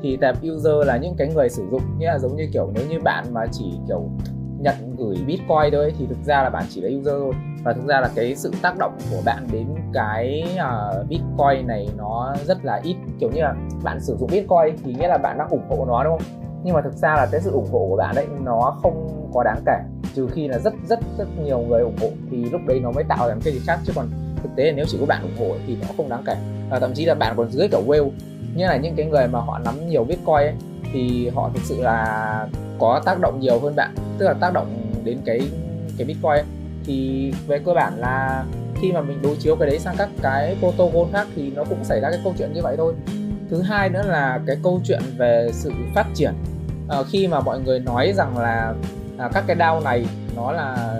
Thì 0.02 0.16
tệp 0.16 0.36
user 0.52 0.86
là 0.86 0.96
những 0.96 1.14
cái 1.18 1.28
người 1.34 1.48
sử 1.48 1.66
dụng 1.70 1.82
nghĩa 1.98 2.06
là 2.06 2.18
giống 2.18 2.36
như 2.36 2.48
kiểu 2.52 2.70
nếu 2.74 2.86
như 2.86 3.00
bạn 3.00 3.24
mà 3.32 3.46
chỉ 3.52 3.64
kiểu 3.88 4.08
nhận 4.58 4.96
gửi 4.96 5.16
bitcoin 5.26 5.72
thôi 5.72 5.92
thì 5.98 6.06
thực 6.06 6.24
ra 6.24 6.42
là 6.42 6.50
bạn 6.50 6.64
chỉ 6.68 6.80
là 6.80 6.88
user 6.98 7.14
thôi. 7.22 7.34
Và 7.64 7.72
thực 7.72 7.86
ra 7.86 8.00
là 8.00 8.10
cái 8.14 8.36
sự 8.36 8.52
tác 8.62 8.78
động 8.78 8.98
của 9.10 9.22
bạn 9.24 9.46
đến 9.52 9.66
cái 9.92 10.44
uh, 10.54 11.08
bitcoin 11.08 11.66
này 11.66 11.88
nó 11.96 12.34
rất 12.44 12.64
là 12.64 12.80
ít. 12.82 12.96
Kiểu 13.20 13.30
như 13.34 13.42
là 13.42 13.54
bạn 13.82 14.00
sử 14.00 14.16
dụng 14.16 14.30
bitcoin 14.32 14.76
thì 14.84 14.94
nghĩa 14.94 15.08
là 15.08 15.18
bạn 15.18 15.38
đang 15.38 15.48
ủng 15.48 15.68
hộ 15.68 15.84
nó 15.88 16.04
đúng 16.04 16.18
không? 16.18 16.28
Nhưng 16.64 16.74
mà 16.74 16.80
thực 16.80 16.94
ra 16.94 17.14
là 17.14 17.28
cái 17.32 17.40
sự 17.40 17.50
ủng 17.50 17.68
hộ 17.72 17.86
của 17.88 17.96
bạn 17.96 18.14
đấy 18.14 18.26
nó 18.44 18.76
không 18.82 19.08
có 19.34 19.42
đáng 19.42 19.58
kể 19.66 19.78
trừ 20.16 20.28
khi 20.34 20.48
là 20.48 20.58
rất 20.58 20.74
rất 20.88 20.98
rất 21.18 21.26
nhiều 21.44 21.58
người 21.58 21.82
ủng 21.82 21.96
hộ 22.00 22.08
thì 22.30 22.44
lúc 22.44 22.60
đấy 22.66 22.80
nó 22.80 22.90
mới 22.90 23.04
tạo 23.04 23.28
ra 23.28 23.34
cái 23.44 23.52
gì 23.52 23.60
khác. 23.66 23.78
Chứ 23.84 23.92
còn 23.96 24.08
thực 24.42 24.48
tế 24.56 24.64
là 24.64 24.72
nếu 24.76 24.86
chỉ 24.88 24.98
có 25.00 25.06
bạn 25.06 25.22
ủng 25.22 25.48
hộ 25.48 25.56
thì 25.66 25.76
nó 25.80 25.88
không 25.96 26.08
đáng 26.08 26.22
kể. 26.26 26.36
Và 26.70 26.78
thậm 26.78 26.94
chí 26.94 27.04
là 27.04 27.14
bạn 27.14 27.34
còn 27.36 27.50
dưới 27.50 27.68
cả 27.68 27.78
whale. 27.86 28.10
Như 28.54 28.66
là 28.66 28.76
những 28.76 28.94
cái 28.96 29.06
người 29.06 29.28
mà 29.28 29.40
họ 29.40 29.58
nắm 29.58 29.88
nhiều 29.88 30.04
bitcoin 30.04 30.34
ấy, 30.34 30.54
thì 30.92 31.28
họ 31.28 31.50
thực 31.54 31.62
sự 31.64 31.82
là 31.82 32.48
có 32.78 33.02
tác 33.04 33.20
động 33.20 33.40
nhiều 33.40 33.58
hơn 33.60 33.76
bạn. 33.76 33.94
Tức 34.18 34.26
là 34.26 34.34
tác 34.40 34.52
động 34.52 34.66
đến 35.04 35.18
cái 35.24 35.40
cái 35.98 36.06
bitcoin 36.06 36.32
ấy. 36.32 36.44
thì 36.84 37.32
về 37.46 37.58
cơ 37.58 37.74
bản 37.74 37.92
là 37.98 38.44
khi 38.80 38.92
mà 38.92 39.00
mình 39.00 39.18
đối 39.22 39.36
chiếu 39.36 39.56
cái 39.56 39.68
đấy 39.68 39.78
sang 39.78 39.94
các 39.98 40.08
cái 40.22 40.56
protocol 40.60 41.12
khác 41.12 41.26
thì 41.36 41.50
nó 41.50 41.64
cũng 41.64 41.84
xảy 41.84 42.00
ra 42.00 42.10
cái 42.10 42.20
câu 42.24 42.34
chuyện 42.38 42.52
như 42.54 42.60
vậy 42.62 42.76
thôi. 42.76 42.94
Thứ 43.50 43.62
hai 43.62 43.88
nữa 43.88 44.02
là 44.06 44.40
cái 44.46 44.56
câu 44.62 44.80
chuyện 44.84 45.00
về 45.16 45.48
sự 45.52 45.72
phát 45.94 46.06
triển. 46.14 46.34
À, 46.88 46.98
khi 47.10 47.26
mà 47.28 47.40
mọi 47.40 47.60
người 47.60 47.80
nói 47.80 48.12
rằng 48.12 48.38
là 48.38 48.74
à, 49.18 49.30
các 49.34 49.44
cái 49.46 49.56
DAO 49.58 49.80
này 49.80 50.06
nó 50.36 50.52
là 50.52 50.94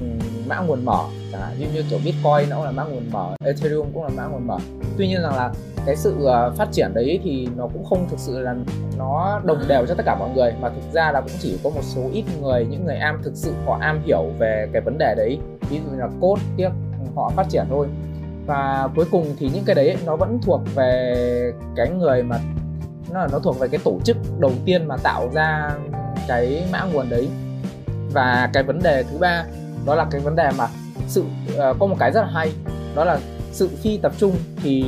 ừ, 0.00 0.06
mã 0.46 0.60
nguồn 0.60 0.84
mở. 0.84 1.04
Chẳng 1.32 1.40
hạn 1.40 1.52
như, 1.58 1.66
như 1.74 1.84
kiểu 1.90 1.98
Bitcoin 2.04 2.50
nó 2.50 2.56
cũng 2.56 2.64
là 2.64 2.70
mã 2.70 2.84
nguồn 2.84 3.10
mở 3.12 3.28
Ethereum 3.44 3.86
cũng 3.94 4.02
là 4.02 4.10
mã 4.16 4.26
nguồn 4.26 4.46
mở. 4.46 4.58
Tuy 4.98 5.08
nhiên 5.08 5.22
rằng 5.22 5.36
là 5.36 5.52
cái 5.86 5.96
sự 5.96 6.24
ờ, 6.24 6.52
phát 6.56 6.68
triển 6.72 6.94
đấy 6.94 7.20
thì 7.24 7.48
nó 7.56 7.68
cũng 7.72 7.84
không 7.84 8.08
thực 8.08 8.18
sự 8.18 8.38
là 8.38 8.54
nó 8.98 9.40
đồng 9.44 9.58
đều 9.68 9.86
cho 9.86 9.94
tất 9.94 10.02
cả 10.06 10.14
mọi 10.14 10.30
người 10.34 10.52
mà 10.60 10.68
thực 10.68 10.92
ra 10.92 11.12
là 11.12 11.20
cũng 11.20 11.36
chỉ 11.40 11.58
có 11.64 11.70
một 11.70 11.82
số 11.82 12.00
ít 12.12 12.24
người 12.40 12.66
những 12.70 12.86
người 12.86 12.96
am 12.96 13.20
thực 13.22 13.32
sự 13.34 13.52
họ 13.66 13.78
am 13.80 14.02
hiểu 14.04 14.24
về 14.38 14.68
cái 14.72 14.82
vấn 14.82 14.98
đề 14.98 15.14
đấy. 15.16 15.38
Ví 15.70 15.76
dụ 15.76 15.90
như 15.90 15.98
là 15.98 16.08
code 16.20 16.42
tiếp 16.56 16.68
họ 17.14 17.32
phát 17.36 17.46
triển 17.48 17.64
thôi. 17.70 17.86
Và 18.46 18.88
cuối 18.96 19.04
cùng 19.10 19.34
thì 19.38 19.50
những 19.54 19.64
cái 19.64 19.74
đấy 19.74 19.96
nó 20.06 20.16
vẫn 20.16 20.38
thuộc 20.42 20.60
về 20.74 21.52
cái 21.76 21.90
người 21.90 22.22
mà 22.22 22.38
nó 23.12 23.20
là 23.20 23.28
nó 23.32 23.38
thuộc 23.38 23.58
về 23.58 23.68
cái 23.68 23.80
tổ 23.84 23.98
chức 24.04 24.16
đầu 24.38 24.52
tiên 24.64 24.88
mà 24.88 24.96
tạo 24.96 25.28
ra 25.34 25.70
cái 26.28 26.64
mã 26.72 26.84
nguồn 26.92 27.10
đấy 27.10 27.28
và 28.12 28.50
cái 28.52 28.62
vấn 28.62 28.82
đề 28.82 29.04
thứ 29.10 29.18
ba 29.18 29.44
đó 29.86 29.94
là 29.94 30.06
cái 30.10 30.20
vấn 30.20 30.36
đề 30.36 30.50
mà 30.58 30.66
sự 31.08 31.24
uh, 31.52 31.76
có 31.78 31.86
một 31.86 31.96
cái 31.98 32.12
rất 32.12 32.20
là 32.20 32.28
hay 32.32 32.52
đó 32.94 33.04
là 33.04 33.18
sự 33.52 33.70
phi 33.82 33.98
tập 33.98 34.12
trung 34.18 34.36
thì 34.62 34.84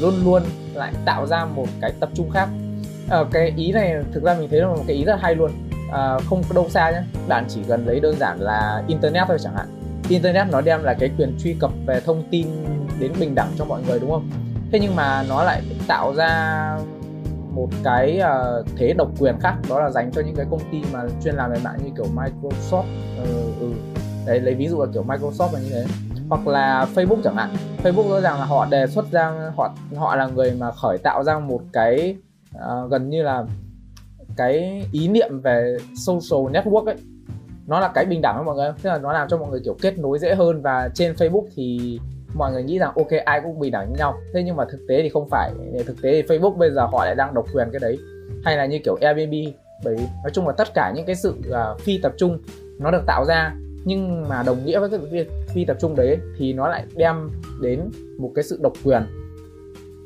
luôn 0.00 0.14
luôn 0.24 0.42
lại 0.74 0.92
tạo 1.04 1.26
ra 1.26 1.44
một 1.44 1.66
cái 1.80 1.92
tập 2.00 2.08
trung 2.14 2.30
khác. 2.30 2.48
Uh, 3.20 3.26
cái 3.32 3.52
ý 3.56 3.72
này 3.72 3.94
thực 4.12 4.22
ra 4.22 4.34
mình 4.34 4.48
thấy 4.50 4.60
là 4.60 4.66
một 4.66 4.84
cái 4.86 4.96
ý 4.96 5.04
rất 5.04 5.16
hay 5.20 5.34
luôn. 5.34 5.50
Uh, 5.88 6.22
không 6.26 6.42
có 6.48 6.54
đâu 6.54 6.68
xa 6.68 6.90
nhé 6.90 7.02
bạn 7.28 7.44
chỉ 7.48 7.60
cần 7.68 7.86
lấy 7.86 8.00
đơn 8.00 8.16
giản 8.18 8.40
là 8.40 8.82
internet 8.88 9.28
thôi 9.28 9.38
chẳng 9.40 9.54
hạn. 9.54 9.66
Internet 10.08 10.46
nó 10.50 10.60
đem 10.60 10.82
là 10.82 10.94
cái 10.94 11.10
quyền 11.18 11.38
truy 11.42 11.56
cập 11.60 11.70
về 11.86 12.00
thông 12.00 12.22
tin 12.30 12.46
đến 12.98 13.12
bình 13.20 13.34
đẳng 13.34 13.48
cho 13.58 13.64
mọi 13.64 13.82
người 13.88 13.98
đúng 14.00 14.10
không? 14.10 14.30
Thế 14.72 14.78
nhưng 14.80 14.96
mà 14.96 15.24
nó 15.28 15.44
lại 15.44 15.62
tạo 15.86 16.14
ra 16.14 16.78
một 17.54 17.68
cái 17.84 18.20
uh, 18.20 18.66
thế 18.76 18.92
độc 18.92 19.08
quyền 19.18 19.40
khác 19.40 19.54
đó 19.68 19.80
là 19.80 19.90
dành 19.90 20.10
cho 20.12 20.22
những 20.22 20.34
cái 20.36 20.46
công 20.50 20.60
ty 20.72 20.82
mà 20.92 21.04
chuyên 21.24 21.34
làm 21.34 21.52
về 21.52 21.58
mạng 21.64 21.78
như 21.84 21.90
kiểu 21.96 22.06
Microsoft 22.14 22.84
uh, 23.22 23.60
ừ. 23.60 23.72
đấy 24.26 24.40
lấy 24.40 24.54
ví 24.54 24.68
dụ 24.68 24.80
là 24.80 24.86
kiểu 24.92 25.04
Microsoft 25.04 25.52
là 25.52 25.60
như 25.60 25.70
thế. 25.70 25.84
Hoặc 26.28 26.46
là 26.46 26.86
Facebook 26.94 27.20
chẳng 27.24 27.36
hạn. 27.36 27.50
Facebook 27.82 28.08
rõ 28.08 28.20
ràng 28.20 28.38
là 28.38 28.44
họ 28.44 28.66
đề 28.70 28.86
xuất 28.86 29.10
ra 29.10 29.52
họ 29.56 29.74
họ 29.96 30.16
là 30.16 30.26
người 30.26 30.54
mà 30.60 30.70
khởi 30.70 30.98
tạo 30.98 31.24
ra 31.24 31.38
một 31.38 31.60
cái 31.72 32.16
uh, 32.56 32.90
gần 32.90 33.10
như 33.10 33.22
là 33.22 33.44
cái 34.36 34.86
ý 34.92 35.08
niệm 35.08 35.40
về 35.40 35.76
social 36.06 36.56
network 36.56 36.84
ấy. 36.84 36.96
Nó 37.66 37.80
là 37.80 37.88
cái 37.88 38.04
bình 38.04 38.22
đẳng 38.22 38.36
với 38.36 38.44
mọi 38.44 38.56
người 38.56 38.72
tức 38.82 38.90
là 38.90 38.98
nó 38.98 39.12
làm 39.12 39.28
cho 39.28 39.38
mọi 39.38 39.50
người 39.50 39.60
kiểu 39.64 39.76
kết 39.82 39.98
nối 39.98 40.18
dễ 40.18 40.34
hơn 40.34 40.62
và 40.62 40.90
trên 40.94 41.12
Facebook 41.12 41.44
thì 41.56 41.98
mọi 42.34 42.52
người 42.52 42.62
nghĩ 42.62 42.78
rằng 42.78 42.92
ok 42.96 43.08
ai 43.24 43.40
cũng 43.40 43.58
bình 43.58 43.72
đẳng 43.72 43.88
với 43.88 43.98
nhau. 43.98 44.14
Thế 44.34 44.42
nhưng 44.42 44.56
mà 44.56 44.64
thực 44.70 44.80
tế 44.88 45.02
thì 45.02 45.08
không 45.08 45.28
phải. 45.30 45.50
Thực 45.86 46.02
tế 46.02 46.22
thì 46.22 46.22
Facebook 46.22 46.56
bây 46.56 46.70
giờ 46.70 46.86
họ 46.86 47.04
lại 47.04 47.14
đang 47.14 47.34
độc 47.34 47.46
quyền 47.54 47.68
cái 47.72 47.80
đấy. 47.80 47.98
Hay 48.44 48.56
là 48.56 48.66
như 48.66 48.78
kiểu 48.84 48.96
Airbnb 49.00 49.34
bởi 49.84 49.94
vì 49.94 50.02
nói 50.02 50.30
chung 50.32 50.46
là 50.46 50.52
tất 50.52 50.68
cả 50.74 50.92
những 50.96 51.06
cái 51.06 51.16
sự 51.16 51.34
uh, 51.48 51.80
phi 51.80 51.98
tập 51.98 52.12
trung 52.16 52.38
nó 52.78 52.90
được 52.90 53.02
tạo 53.06 53.24
ra. 53.24 53.54
Nhưng 53.84 54.28
mà 54.28 54.42
đồng 54.42 54.64
nghĩa 54.64 54.78
với 54.80 54.90
cái 54.90 54.98
việc 54.98 55.30
phi 55.54 55.64
tập 55.64 55.76
trung 55.80 55.96
đấy 55.96 56.18
thì 56.38 56.52
nó 56.52 56.68
lại 56.68 56.84
đem 56.96 57.30
đến 57.62 57.90
một 58.18 58.30
cái 58.34 58.44
sự 58.44 58.58
độc 58.62 58.72
quyền 58.84 59.02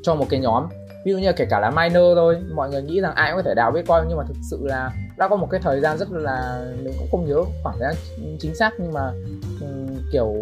cho 0.01 0.15
một 0.15 0.25
cái 0.29 0.39
nhóm. 0.39 0.67
Ví 1.05 1.11
dụ 1.11 1.17
như 1.17 1.31
kể 1.33 1.45
cả 1.45 1.59
là 1.59 1.71
miner 1.71 2.03
thôi. 2.15 2.37
Mọi 2.53 2.69
người 2.69 2.81
nghĩ 2.81 3.01
rằng 3.01 3.13
ai 3.15 3.31
cũng 3.31 3.37
có 3.37 3.49
thể 3.49 3.55
đào 3.55 3.71
bitcoin 3.71 3.99
nhưng 4.07 4.17
mà 4.17 4.23
thực 4.27 4.37
sự 4.51 4.59
là 4.61 4.91
đã 5.17 5.27
có 5.27 5.35
một 5.35 5.47
cái 5.51 5.59
thời 5.63 5.79
gian 5.79 5.97
rất 5.97 6.11
là 6.11 6.65
mình 6.83 6.93
cũng 6.99 7.07
không 7.11 7.25
nhớ 7.25 7.43
khoảng 7.63 7.75
thời 7.79 7.93
gian 7.93 7.95
chính 8.39 8.55
xác 8.55 8.73
nhưng 8.77 8.93
mà 8.93 9.11
ừ, 9.61 9.67
kiểu 10.11 10.33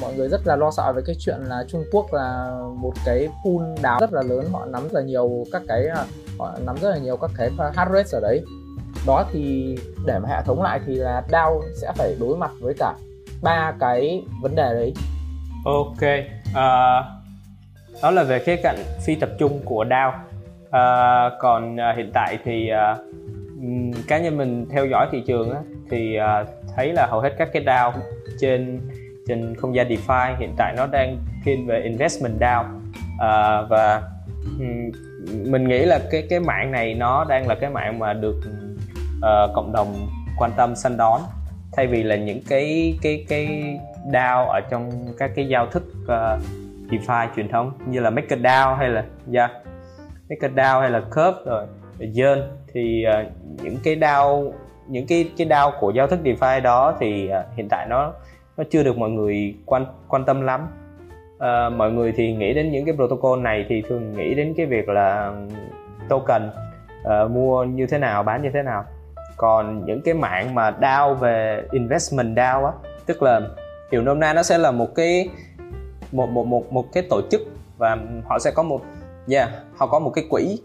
mọi 0.00 0.14
người 0.14 0.28
rất 0.28 0.46
là 0.46 0.56
lo 0.56 0.70
sợ 0.70 0.92
về 0.92 1.02
cái 1.06 1.16
chuyện 1.18 1.36
là 1.40 1.64
Trung 1.68 1.84
Quốc 1.92 2.12
là 2.12 2.58
một 2.76 2.92
cái 3.04 3.28
pool 3.28 3.66
đào 3.82 3.98
rất 4.00 4.12
là 4.12 4.22
lớn 4.22 4.48
họ 4.52 4.66
nắm 4.66 4.82
rất 4.82 4.92
là 4.92 5.02
nhiều 5.02 5.44
các 5.52 5.62
cái 5.68 5.86
à, 5.86 6.04
họ 6.38 6.52
nắm 6.66 6.76
rất 6.80 6.90
là 6.90 6.98
nhiều 6.98 7.16
các 7.16 7.30
cái 7.36 7.50
hard 7.74 7.92
rate 7.92 8.08
ở 8.12 8.20
đấy. 8.20 8.44
Đó 9.06 9.24
thì 9.32 9.76
để 10.06 10.18
mà 10.18 10.28
hệ 10.28 10.42
thống 10.44 10.62
lại 10.62 10.80
thì 10.86 10.94
là 10.94 11.22
DAO 11.28 11.60
sẽ 11.82 11.92
phải 11.96 12.16
đối 12.20 12.36
mặt 12.36 12.50
với 12.60 12.74
cả 12.78 12.94
ba 13.42 13.72
cái 13.80 14.22
vấn 14.42 14.54
đề 14.54 14.74
đấy. 14.74 14.94
Ok 15.64 16.02
uh, 16.48 17.04
đó 18.02 18.10
là 18.10 18.22
về 18.22 18.38
khía 18.38 18.56
cạnh 18.62 18.76
phi 19.06 19.14
tập 19.14 19.30
trung 19.38 19.60
của 19.64 19.84
DAO. 19.90 20.12
Uh, 20.68 21.32
còn 21.40 21.74
uh, 21.74 21.96
hiện 21.96 22.10
tại 22.14 22.38
thì 22.44 22.70
uh, 22.92 22.98
cá 24.10 24.18
nhân 24.18 24.36
mình 24.36 24.66
theo 24.70 24.86
dõi 24.86 25.08
thị 25.12 25.22
trường 25.26 25.50
á, 25.50 25.60
thì 25.90 26.18
uh, 26.18 26.48
thấy 26.76 26.92
là 26.92 27.06
hầu 27.10 27.20
hết 27.20 27.34
các 27.38 27.48
cái 27.52 27.62
DAO 27.66 27.92
trên 28.40 28.80
trên 29.26 29.54
không 29.56 29.74
gian 29.74 29.88
DeFi 29.88 30.36
hiện 30.38 30.54
tại 30.56 30.74
nó 30.76 30.86
đang 30.86 31.18
thiên 31.44 31.66
về 31.66 31.80
investment 31.80 32.40
DAO 32.40 32.60
uh, 32.60 32.66
à, 33.20 33.62
và 33.62 34.02
um, 34.58 34.90
mình 35.50 35.68
nghĩ 35.68 35.78
là 35.78 36.00
cái 36.10 36.26
cái 36.30 36.40
mạng 36.40 36.70
này 36.70 36.94
nó 36.94 37.24
đang 37.24 37.48
là 37.48 37.54
cái 37.54 37.70
mạng 37.70 37.98
mà 37.98 38.12
được 38.12 38.36
uh, 39.18 39.54
cộng 39.54 39.72
đồng 39.72 40.08
quan 40.38 40.50
tâm 40.56 40.76
săn 40.76 40.96
đón. 40.96 41.20
Thay 41.72 41.86
vì 41.86 42.02
là 42.02 42.16
những 42.16 42.40
cái 42.48 42.98
cái 43.02 43.24
cái 43.28 43.78
DAO 44.12 44.46
ở 44.46 44.60
trong 44.70 44.90
các 45.18 45.30
cái 45.34 45.48
giao 45.48 45.66
thức 45.66 45.82
uh, 46.02 46.40
DeFi 46.90 47.26
truyền 47.36 47.48
thống 47.48 47.72
như 47.86 48.00
là 48.00 48.10
MakerDAO 48.10 48.74
hay 48.74 48.88
là 48.88 49.04
yeah, 49.32 49.50
MakerDAO 50.28 50.80
hay 50.80 50.90
là 50.90 51.00
Curve 51.00 51.40
rồi 51.46 51.66
Yearn 52.16 52.40
thì 52.72 53.04
uh, 53.08 53.26
những 53.62 53.76
cái 53.84 53.96
DAO 54.00 54.42
những 54.88 55.06
cái 55.06 55.30
cái 55.36 55.46
DAO 55.50 55.72
của 55.80 55.90
giao 55.90 56.06
thức 56.06 56.20
DeFi 56.24 56.62
đó 56.62 56.96
thì 57.00 57.28
uh, 57.28 57.56
hiện 57.56 57.68
tại 57.68 57.86
nó 57.86 58.12
nó 58.56 58.64
chưa 58.70 58.82
được 58.82 58.98
mọi 58.98 59.10
người 59.10 59.54
quan 59.66 59.86
quan 60.08 60.24
tâm 60.24 60.40
lắm. 60.40 60.68
Uh, 61.36 61.72
mọi 61.76 61.92
người 61.92 62.12
thì 62.16 62.32
nghĩ 62.32 62.54
đến 62.54 62.72
những 62.72 62.84
cái 62.84 62.94
protocol 62.94 63.40
này 63.40 63.66
thì 63.68 63.82
thường 63.88 64.14
nghĩ 64.16 64.34
đến 64.34 64.54
cái 64.56 64.66
việc 64.66 64.88
là 64.88 65.32
token 66.08 66.50
uh, 67.02 67.30
mua 67.30 67.64
như 67.64 67.86
thế 67.86 67.98
nào 67.98 68.22
bán 68.22 68.42
như 68.42 68.50
thế 68.54 68.62
nào. 68.62 68.84
Còn 69.36 69.84
những 69.86 70.02
cái 70.02 70.14
mạng 70.14 70.54
mà 70.54 70.76
DAO 70.80 71.14
về 71.14 71.62
investment 71.72 72.36
DAO 72.36 72.64
á 72.64 72.72
tức 73.06 73.22
là 73.22 73.40
hiểu 73.92 74.02
nôm 74.02 74.20
na 74.20 74.32
nó 74.32 74.42
sẽ 74.42 74.58
là 74.58 74.70
một 74.70 74.94
cái 74.94 75.28
một 76.12 76.28
một 76.30 76.46
một 76.46 76.72
một 76.72 76.92
cái 76.92 77.02
tổ 77.10 77.20
chức 77.30 77.40
và 77.78 77.96
họ 78.24 78.38
sẽ 78.38 78.50
có 78.54 78.62
một 78.62 78.80
yeah 79.28 79.48
họ 79.76 79.86
có 79.86 79.98
một 79.98 80.10
cái 80.14 80.24
quỹ 80.30 80.58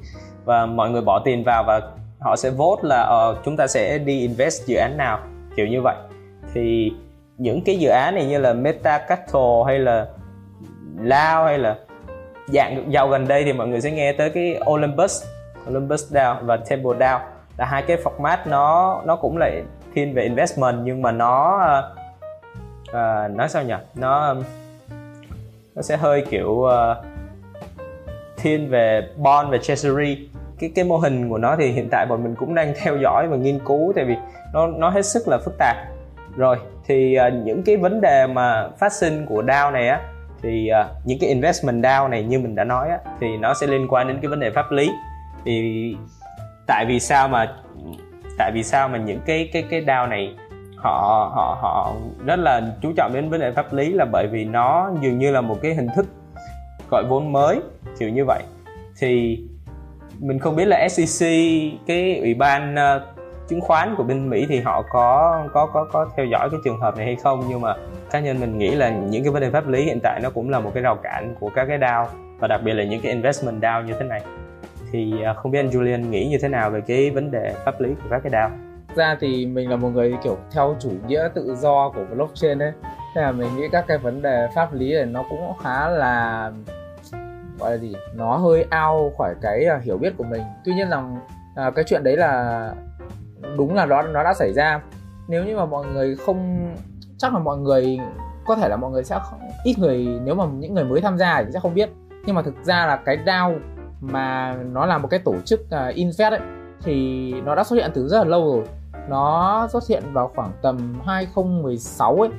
và 0.45 0.65
mọi 0.65 0.89
người 0.89 1.01
bỏ 1.01 1.21
tiền 1.25 1.43
vào 1.43 1.63
và 1.63 1.81
họ 2.19 2.35
sẽ 2.35 2.49
vote 2.49 2.81
là 2.83 3.29
uh, 3.31 3.37
chúng 3.45 3.57
ta 3.57 3.67
sẽ 3.67 3.97
đi 3.97 4.19
invest 4.19 4.65
dự 4.65 4.75
án 4.75 4.97
nào 4.97 5.19
kiểu 5.55 5.67
như 5.67 5.81
vậy. 5.81 5.95
Thì 6.53 6.93
những 7.37 7.61
cái 7.65 7.77
dự 7.77 7.89
án 7.89 8.15
này 8.15 8.25
như 8.25 8.37
là 8.37 8.53
Meta 8.53 8.97
Capital 8.97 9.41
hay 9.65 9.79
là 9.79 10.07
Lao 10.97 11.45
hay 11.45 11.57
là 11.57 11.75
dạng 12.47 12.91
giàu 12.91 13.07
gần 13.07 13.27
đây 13.27 13.43
thì 13.43 13.53
mọi 13.53 13.67
người 13.67 13.81
sẽ 13.81 13.91
nghe 13.91 14.13
tới 14.13 14.29
cái 14.29 14.59
Olympus 14.69 15.23
Olympus 15.69 16.11
DAO 16.11 16.39
và 16.41 16.57
Temple 16.57 16.99
DAO 16.99 17.21
là 17.57 17.65
hai 17.65 17.81
cái 17.81 17.97
format 18.03 18.37
nó 18.45 19.01
nó 19.05 19.15
cũng 19.15 19.37
lại 19.37 19.63
thiên 19.93 20.13
về 20.13 20.23
investment 20.23 20.75
nhưng 20.83 21.01
mà 21.01 21.11
nó 21.11 21.61
uh, 21.79 21.97
uh, 22.89 23.35
nói 23.35 23.49
sao 23.49 23.63
nhỉ? 23.63 23.75
Nó 23.95 24.35
nó 25.75 25.81
sẽ 25.81 25.97
hơi 25.97 26.25
kiểu 26.29 26.49
uh, 26.49 26.71
thiên 28.37 28.69
về 28.69 29.09
bond 29.17 29.51
và 29.51 29.57
treasury 29.57 30.29
cái 30.59 30.71
cái 30.75 30.85
mô 30.85 30.97
hình 30.97 31.29
của 31.29 31.37
nó 31.37 31.55
thì 31.59 31.71
hiện 31.71 31.87
tại 31.91 32.05
bọn 32.09 32.23
mình 32.23 32.35
cũng 32.35 32.55
đang 32.55 32.73
theo 32.83 32.97
dõi 32.97 33.27
và 33.27 33.37
nghiên 33.37 33.59
cứu 33.65 33.93
tại 33.95 34.05
vì 34.05 34.15
nó 34.53 34.67
nó 34.67 34.89
hết 34.89 35.05
sức 35.05 35.27
là 35.27 35.37
phức 35.45 35.57
tạp. 35.57 35.75
Rồi 36.35 36.57
thì 36.87 37.17
uh, 37.27 37.33
những 37.45 37.63
cái 37.63 37.77
vấn 37.77 38.01
đề 38.01 38.27
mà 38.27 38.69
phát 38.79 38.93
sinh 38.93 39.25
của 39.25 39.43
DAO 39.47 39.71
này 39.71 39.87
á 39.87 40.01
thì 40.41 40.69
uh, 40.81 41.05
những 41.05 41.17
cái 41.21 41.29
investment 41.29 41.83
DAO 41.83 42.07
này 42.07 42.23
như 42.23 42.39
mình 42.39 42.55
đã 42.55 42.63
nói 42.63 42.89
á 42.89 42.97
thì 43.19 43.37
nó 43.37 43.53
sẽ 43.53 43.67
liên 43.67 43.87
quan 43.89 44.07
đến 44.07 44.17
cái 44.21 44.29
vấn 44.29 44.39
đề 44.39 44.51
pháp 44.51 44.71
lý. 44.71 44.89
Thì 45.45 45.95
tại 46.67 46.85
vì 46.87 46.99
sao 46.99 47.27
mà 47.27 47.55
tại 48.37 48.51
vì 48.53 48.63
sao 48.63 48.87
mà 48.87 48.97
những 48.97 49.19
cái 49.25 49.49
cái 49.53 49.63
cái 49.69 49.83
DAO 49.87 50.07
này 50.07 50.35
họ 50.75 51.31
họ 51.35 51.57
họ 51.61 51.93
rất 52.25 52.39
là 52.39 52.61
chú 52.81 52.93
trọng 52.97 53.13
đến 53.13 53.29
vấn 53.29 53.39
đề 53.39 53.51
pháp 53.51 53.73
lý 53.73 53.93
là 53.93 54.05
bởi 54.11 54.27
vì 54.27 54.45
nó 54.45 54.91
dường 55.01 55.17
như 55.17 55.31
là 55.31 55.41
một 55.41 55.57
cái 55.61 55.73
hình 55.73 55.87
thức 55.95 56.05
gọi 56.91 57.03
vốn 57.09 57.31
mới 57.31 57.61
kiểu 57.99 58.09
như 58.09 58.25
vậy. 58.25 58.43
Thì 58.99 59.39
mình 60.25 60.39
không 60.39 60.55
biết 60.55 60.65
là 60.65 60.87
SEC 60.89 61.29
cái 61.87 62.19
ủy 62.19 62.33
ban 62.33 62.75
uh, 62.75 63.01
chứng 63.47 63.61
khoán 63.61 63.95
của 63.97 64.03
bên 64.03 64.29
Mỹ 64.29 64.45
thì 64.49 64.59
họ 64.59 64.81
có 64.89 65.43
có 65.53 65.65
có 65.65 65.87
có 65.91 66.09
theo 66.15 66.25
dõi 66.25 66.49
cái 66.51 66.59
trường 66.63 66.79
hợp 66.79 66.97
này 66.97 67.05
hay 67.05 67.15
không. 67.15 67.43
Nhưng 67.49 67.61
mà 67.61 67.75
cá 68.11 68.19
nhân 68.19 68.39
mình 68.39 68.57
nghĩ 68.57 68.75
là 68.75 68.89
những 68.89 69.23
cái 69.23 69.31
vấn 69.31 69.41
đề 69.41 69.49
pháp 69.49 69.67
lý 69.67 69.83
hiện 69.83 69.99
tại 70.03 70.19
nó 70.23 70.29
cũng 70.29 70.49
là 70.49 70.59
một 70.59 70.71
cái 70.73 70.83
rào 70.83 70.95
cản 70.95 71.35
của 71.39 71.49
các 71.55 71.65
cái 71.65 71.77
DAO 71.81 72.07
và 72.39 72.47
đặc 72.47 72.61
biệt 72.63 72.73
là 72.73 72.83
những 72.83 73.01
cái 73.01 73.11
investment 73.11 73.61
DAO 73.61 73.81
như 73.81 73.93
thế 73.99 74.05
này. 74.05 74.21
Thì 74.91 75.13
ờ, 75.23 75.33
không 75.33 75.51
biết 75.51 75.59
anh 75.59 75.69
Julian 75.69 76.09
nghĩ 76.09 76.27
như 76.27 76.37
thế 76.41 76.47
nào 76.47 76.69
về 76.69 76.81
cái 76.87 77.09
vấn 77.09 77.31
đề 77.31 77.53
pháp 77.65 77.81
lý 77.81 77.89
của 77.89 78.09
các 78.09 78.19
cái 78.23 78.31
DAO 78.31 78.49
ra 78.95 79.17
thì 79.21 79.45
mình 79.45 79.69
là 79.69 79.75
một 79.75 79.89
người 79.89 80.15
kiểu 80.23 80.37
theo 80.51 80.75
chủ 80.79 80.91
nghĩa 81.07 81.29
tự 81.33 81.55
do 81.55 81.89
của 81.95 82.05
blockchain 82.15 82.57
đấy 82.57 82.71
nên 83.15 83.23
là 83.23 83.31
mình 83.31 83.47
nghĩ 83.57 83.63
các 83.71 83.85
cái 83.87 83.97
vấn 83.97 84.21
đề 84.21 84.47
pháp 84.55 84.73
lý 84.73 84.93
này 84.93 85.05
nó 85.05 85.23
cũng 85.29 85.53
khá 85.63 85.89
là 85.89 86.51
gọi 87.59 87.71
là 87.71 87.77
gì 87.77 87.95
nó 88.13 88.37
hơi 88.37 88.65
ao 88.69 89.11
khỏi 89.17 89.35
cái 89.41 89.65
à, 89.65 89.79
hiểu 89.83 89.97
biết 89.97 90.13
của 90.17 90.23
mình. 90.23 90.41
Tuy 90.65 90.73
nhiên 90.73 90.87
là 90.89 91.03
à, 91.55 91.71
cái 91.75 91.85
chuyện 91.87 92.03
đấy 92.03 92.17
là 92.17 92.73
đúng 93.57 93.75
là 93.75 93.85
nó 93.85 94.01
nó 94.01 94.23
đã 94.23 94.33
xảy 94.33 94.53
ra. 94.53 94.81
Nếu 95.27 95.43
như 95.45 95.57
mà 95.57 95.65
mọi 95.65 95.85
người 95.85 96.15
không 96.15 96.71
chắc 97.17 97.33
là 97.33 97.39
mọi 97.39 97.57
người 97.57 97.99
có 98.45 98.55
thể 98.55 98.69
là 98.69 98.75
mọi 98.75 98.91
người 98.91 99.03
sẽ 99.03 99.19
không, 99.23 99.39
ít 99.63 99.79
người 99.79 100.07
nếu 100.23 100.35
mà 100.35 100.45
những 100.45 100.73
người 100.73 100.83
mới 100.83 101.01
tham 101.01 101.17
gia 101.17 101.43
thì 101.43 101.51
sẽ 101.51 101.59
không 101.59 101.73
biết. 101.73 101.89
Nhưng 102.25 102.35
mà 102.35 102.41
thực 102.41 102.55
ra 102.63 102.85
là 102.85 102.95
cái 102.95 103.17
DAO 103.25 103.53
mà 104.01 104.57
nó 104.71 104.85
là 104.85 104.97
một 104.97 105.07
cái 105.07 105.19
tổ 105.19 105.35
chức 105.45 105.69
à, 105.69 105.87
uh, 105.87 105.95
invest 105.95 106.33
ấy 106.33 106.39
thì 106.81 107.33
nó 107.41 107.55
đã 107.55 107.63
xuất 107.63 107.75
hiện 107.75 107.91
từ 107.93 108.07
rất 108.07 108.17
là 108.17 108.23
lâu 108.23 108.55
rồi. 108.55 108.63
Nó 109.09 109.67
xuất 109.71 109.87
hiện 109.87 110.03
vào 110.13 110.31
khoảng 110.35 110.51
tầm 110.61 110.93
2016 111.05 112.15
ấy. 112.15 112.29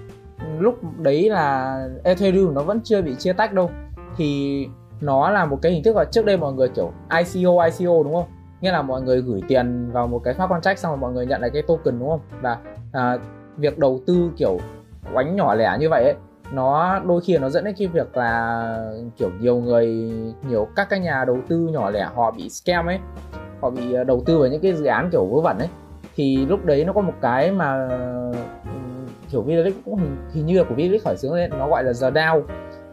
Lúc 0.59 0.79
đấy 0.99 1.31
là 1.31 1.79
Ethereum 2.05 2.55
nó 2.55 2.63
vẫn 2.63 2.81
chưa 2.85 3.03
bị 3.03 3.15
chia 3.15 3.33
tách 3.33 3.53
đâu. 3.53 3.71
Thì 4.17 4.69
nó 5.01 5.31
là 5.31 5.45
một 5.45 5.59
cái 5.63 5.73
hình 5.73 5.83
thức 5.83 5.97
là 5.97 6.05
trước 6.05 6.25
đây 6.25 6.37
mọi 6.37 6.53
người 6.53 6.69
kiểu 6.69 6.93
ICO 7.19 7.65
ICO 7.65 8.03
đúng 8.03 8.15
không? 8.15 8.27
Nghĩa 8.61 8.73
là 8.73 8.83
mọi 8.83 9.03
người 9.03 9.23
gửi 9.23 9.43
tiền 9.49 9.91
vào 9.93 10.07
một 10.07 10.19
cái 10.25 10.35
smart 10.35 10.51
contract 10.51 10.79
xong 10.79 10.91
rồi 10.93 10.99
mọi 10.99 11.13
người 11.13 11.27
nhận 11.27 11.41
lại 11.41 11.51
cái 11.51 11.63
token 11.63 11.99
đúng 11.99 12.09
không? 12.09 12.21
Và 12.41 12.59
à, 12.93 13.19
việc 13.57 13.79
đầu 13.79 14.01
tư 14.07 14.31
kiểu 14.37 14.59
oánh 15.15 15.37
nhỏ 15.37 15.55
lẻ 15.55 15.77
như 15.81 15.89
vậy 15.89 16.05
ấy 16.05 16.15
nó 16.53 17.01
đôi 17.07 17.21
khi 17.21 17.39
nó 17.39 17.49
dẫn 17.49 17.65
đến 17.65 17.75
cái 17.79 17.89
việc 17.89 18.17
là 18.17 18.93
kiểu 19.17 19.31
nhiều 19.41 19.57
người 19.57 19.87
nhiều 20.49 20.69
các 20.77 20.89
cái 20.91 21.01
nhà 21.01 21.25
đầu 21.25 21.39
tư 21.49 21.57
nhỏ 21.57 21.91
lẻ 21.91 22.09
họ 22.15 22.31
bị 22.31 22.49
scam 22.49 22.87
ấy 22.87 22.99
họ 23.61 23.71
bị 23.71 23.93
à, 23.95 24.05
đầu 24.05 24.23
tư 24.27 24.39
vào 24.39 24.49
những 24.49 24.61
cái 24.61 24.73
dự 24.73 24.85
án 24.85 25.09
kiểu 25.13 25.27
vớ 25.27 25.41
vẩn 25.41 25.59
ấy. 25.59 25.69
Thì 26.15 26.47
lúc 26.47 26.65
đấy 26.65 26.85
nó 26.85 26.93
có 26.93 27.01
một 27.01 27.13
cái 27.21 27.51
mà 27.51 27.89
ừ, 28.65 28.71
kiểu 29.31 29.43
Vitalik 29.43 29.85
cũng 29.85 29.97
hình, 29.97 30.17
hình 30.33 30.47
như 30.47 30.59
là 30.59 30.65
của 30.69 30.75
Vitalik 30.75 31.05
khởi 31.05 31.17
xướng 31.17 31.35
lên 31.35 31.51
nó 31.59 31.69
gọi 31.69 31.85
là 31.85 31.93
giờ 31.93 32.11
đao 32.11 32.43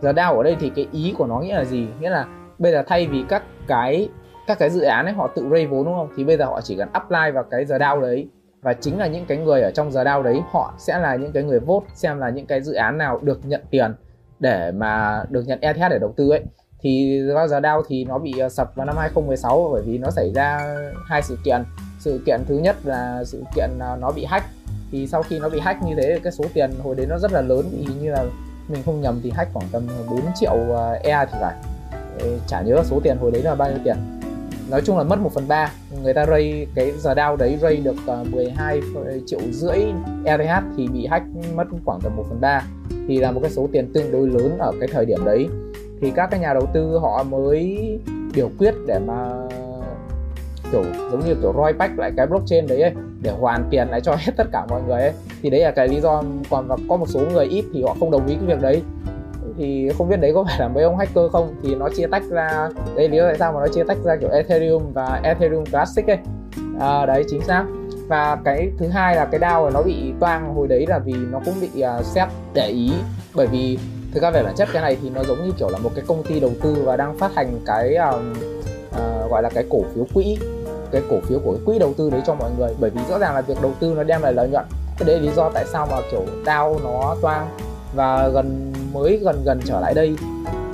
giờ 0.03 0.13
đao 0.13 0.37
ở 0.37 0.43
đây 0.43 0.57
thì 0.59 0.71
cái 0.75 0.87
ý 0.91 1.13
của 1.17 1.27
nó 1.27 1.39
nghĩa 1.39 1.55
là 1.55 1.65
gì? 1.65 1.87
Nghĩa 1.99 2.09
là 2.09 2.25
bây 2.59 2.71
giờ 2.71 2.83
thay 2.87 3.07
vì 3.07 3.23
các 3.29 3.43
cái 3.67 4.09
các 4.47 4.59
cái 4.59 4.69
dự 4.69 4.81
án 4.81 5.05
ấy, 5.05 5.13
họ 5.13 5.27
tự 5.27 5.47
raise 5.51 5.65
vốn 5.65 5.85
đúng 5.85 5.95
không? 5.95 6.09
Thì 6.17 6.23
bây 6.23 6.37
giờ 6.37 6.45
họ 6.45 6.61
chỉ 6.61 6.75
cần 6.75 6.89
apply 6.93 7.31
vào 7.33 7.43
cái 7.43 7.65
giờ 7.65 7.77
đao 7.77 8.01
đấy. 8.01 8.27
Và 8.61 8.73
chính 8.73 8.99
là 8.99 9.07
những 9.07 9.25
cái 9.25 9.37
người 9.37 9.61
ở 9.61 9.71
trong 9.71 9.91
giờ 9.91 10.03
đao 10.03 10.23
đấy, 10.23 10.41
họ 10.51 10.73
sẽ 10.77 10.99
là 10.99 11.15
những 11.15 11.31
cái 11.31 11.43
người 11.43 11.59
vote, 11.59 11.85
xem 11.93 12.19
là 12.19 12.29
những 12.29 12.45
cái 12.45 12.61
dự 12.61 12.73
án 12.73 12.97
nào 12.97 13.19
được 13.21 13.39
nhận 13.45 13.61
tiền 13.69 13.95
để 14.39 14.71
mà 14.71 15.23
được 15.29 15.47
nhận 15.47 15.59
ETH 15.61 15.89
để 15.89 15.99
đầu 15.99 16.13
tư 16.17 16.29
ấy. 16.29 16.41
Thì 16.81 17.21
bao 17.35 17.47
giờ 17.47 17.59
đao 17.59 17.83
thì 17.87 18.05
nó 18.05 18.17
bị 18.17 18.39
ờ, 18.39 18.49
sập 18.49 18.75
vào 18.75 18.85
năm 18.85 18.97
2016 18.97 19.69
bởi 19.73 19.81
vì 19.85 19.97
nó 19.97 20.09
xảy 20.09 20.33
ra 20.33 20.75
hai 21.05 21.21
sự 21.21 21.37
kiện. 21.45 21.63
Sự 21.99 22.21
kiện 22.25 22.41
thứ 22.47 22.57
nhất 22.57 22.75
là 22.83 23.23
sự 23.23 23.43
kiện 23.55 23.69
ờ, 23.79 23.97
nó 24.01 24.11
bị 24.11 24.25
hack. 24.25 24.45
Thì 24.91 25.07
sau 25.07 25.23
khi 25.23 25.39
nó 25.39 25.49
bị 25.49 25.59
hack 25.59 25.83
như 25.83 25.95
thế, 25.95 26.19
cái 26.23 26.31
số 26.31 26.43
tiền 26.53 26.71
hồi 26.83 26.95
đấy 26.95 27.05
nó 27.09 27.17
rất 27.17 27.31
là 27.31 27.41
lớn 27.41 27.65
vì 27.71 27.77
hình 27.77 28.01
như 28.01 28.11
là 28.11 28.25
mình 28.67 28.83
không 28.85 29.01
nhầm 29.01 29.19
thì 29.23 29.31
hack 29.35 29.53
khoảng 29.53 29.67
tầm 29.71 29.87
4 30.09 30.19
triệu 30.35 30.51
ờ, 30.51 30.99
e 31.03 31.25
thì 31.25 31.37
phải. 31.41 31.55
Chả 32.47 32.61
nhớ 32.61 32.83
số 32.83 32.99
tiền 33.03 33.17
hồi 33.17 33.31
đấy 33.31 33.43
là 33.43 33.55
bao 33.55 33.69
nhiêu 33.69 33.79
tiền. 33.83 33.95
Nói 34.69 34.81
chung 34.85 34.97
là 34.97 35.03
mất 35.03 35.19
1 35.19 35.31
phần 35.33 35.47
3 35.47 35.71
người 36.03 36.13
ta 36.13 36.25
ray 36.25 36.67
cái 36.75 36.91
giờ 36.91 37.13
đao 37.13 37.35
đấy 37.35 37.57
ray 37.61 37.77
được 37.77 37.95
à, 38.07 38.21
uh, 38.21 38.27
12 38.27 38.81
triệu 39.25 39.39
rưỡi 39.51 39.79
ETH 40.25 40.63
thì 40.77 40.87
bị 40.87 41.05
hack 41.05 41.25
mất 41.55 41.63
khoảng 41.85 42.01
tầm 42.01 42.15
1 42.15 42.23
phần 42.29 42.41
3 42.41 42.63
thì 43.07 43.17
là 43.17 43.31
một 43.31 43.39
cái 43.43 43.51
số 43.51 43.69
tiền 43.71 43.93
tương 43.93 44.11
đối 44.11 44.27
lớn 44.27 44.57
ở 44.59 44.71
cái 44.79 44.89
thời 44.91 45.05
điểm 45.05 45.25
đấy. 45.25 45.47
Thì 46.01 46.11
các 46.15 46.27
cái 46.31 46.39
nhà 46.39 46.53
đầu 46.53 46.65
tư 46.73 46.97
họ 47.01 47.23
mới 47.23 47.77
biểu 48.35 48.49
quyết 48.59 48.73
để 48.87 48.99
mà 48.99 49.29
kiểu 50.71 50.83
giống 51.11 51.25
như 51.25 51.35
kiểu 51.41 51.53
roi 51.57 51.73
back 51.73 51.99
lại 51.99 52.11
cái 52.17 52.27
blockchain 52.27 52.67
đấy 52.67 52.81
ấy, 52.81 52.91
để 53.23 53.31
hoàn 53.31 53.67
tiền 53.69 53.87
lại 53.87 54.01
cho 54.01 54.15
hết 54.19 54.33
tất 54.37 54.47
cả 54.51 54.65
mọi 54.69 54.81
người 54.87 55.01
ấy. 55.01 55.13
Thì 55.41 55.49
đấy 55.49 55.61
là 55.61 55.71
cái 55.71 55.87
lý 55.87 56.01
do 56.01 56.23
còn 56.49 56.67
có 56.89 56.97
một 56.97 57.09
số 57.09 57.19
người 57.33 57.45
ít 57.45 57.65
thì 57.73 57.83
họ 57.83 57.95
không 57.99 58.11
đồng 58.11 58.27
ý 58.27 58.35
cái 58.35 58.45
việc 58.45 58.61
đấy. 58.61 58.81
Thì 59.57 59.89
không 59.97 60.09
biết 60.09 60.21
đấy 60.21 60.31
có 60.35 60.43
phải 60.43 60.59
là 60.59 60.67
mấy 60.67 60.83
ông 60.83 60.97
hacker 60.97 61.31
không? 61.31 61.55
Thì 61.63 61.75
nó 61.75 61.89
chia 61.95 62.07
tách 62.07 62.23
ra 62.29 62.69
đây 62.95 63.09
lý 63.09 63.17
do 63.17 63.27
tại 63.27 63.37
sao 63.39 63.53
mà 63.53 63.59
nó 63.59 63.67
chia 63.67 63.83
tách 63.83 63.97
ra 64.03 64.15
kiểu 64.15 64.29
Ethereum 64.29 64.93
và 64.93 65.19
Ethereum 65.23 65.65
Classic 65.65 66.07
ấy. 66.07 66.17
À, 66.79 67.05
đấy 67.05 67.23
chính 67.29 67.41
xác. 67.41 67.65
Và 68.07 68.37
cái 68.45 68.71
thứ 68.77 68.87
hai 68.87 69.15
là 69.15 69.25
cái 69.25 69.39
DAO 69.39 69.69
nó 69.69 69.81
bị 69.81 70.13
toang 70.19 70.55
hồi 70.55 70.67
đấy 70.67 70.85
là 70.87 70.99
vì 70.99 71.13
nó 71.31 71.39
cũng 71.45 71.53
bị 71.61 71.81
à, 71.81 71.97
uh, 71.99 72.05
xét 72.05 72.27
để 72.53 72.67
ý. 72.67 72.91
Bởi 73.35 73.47
vì 73.47 73.79
thực 74.13 74.23
ra 74.23 74.31
về 74.31 74.43
bản 74.43 74.55
chất 74.55 74.69
cái 74.73 74.81
này 74.81 74.97
thì 75.01 75.09
nó 75.09 75.23
giống 75.23 75.45
như 75.45 75.51
kiểu 75.57 75.69
là 75.69 75.77
một 75.77 75.91
cái 75.95 76.05
công 76.07 76.23
ty 76.23 76.39
đầu 76.39 76.51
tư 76.61 76.75
và 76.85 76.97
đang 76.97 77.17
phát 77.17 77.35
hành 77.35 77.59
cái 77.65 77.97
uh, 78.09 78.21
uh, 78.89 79.31
gọi 79.31 79.43
là 79.43 79.49
cái 79.49 79.63
cổ 79.69 79.81
phiếu 79.95 80.05
quỹ 80.13 80.37
cái 80.93 81.01
cổ 81.09 81.19
phiếu 81.23 81.39
của 81.39 81.51
cái 81.51 81.61
quỹ 81.65 81.79
đầu 81.79 81.93
tư 81.97 82.09
đấy 82.09 82.21
cho 82.25 82.35
mọi 82.35 82.51
người. 82.57 82.69
Bởi 82.79 82.89
vì 82.89 83.01
rõ 83.09 83.19
ràng 83.19 83.35
là 83.35 83.41
việc 83.41 83.61
đầu 83.61 83.71
tư 83.79 83.93
nó 83.97 84.03
đem 84.03 84.21
lại 84.21 84.33
lợi 84.33 84.49
nhuận. 84.49 84.65
Cái 84.97 85.07
đấy 85.07 85.15
là 85.15 85.21
lý 85.21 85.31
do 85.35 85.49
tại 85.53 85.65
sao 85.67 85.87
mà 85.91 85.97
kiểu 86.11 86.25
DAO 86.45 86.75
nó 86.83 87.15
toang. 87.21 87.47
Và 87.95 88.27
gần 88.33 88.73
mới 88.93 89.19
gần 89.23 89.41
gần 89.45 89.59
trở 89.65 89.79
lại 89.79 89.93
đây 89.93 90.15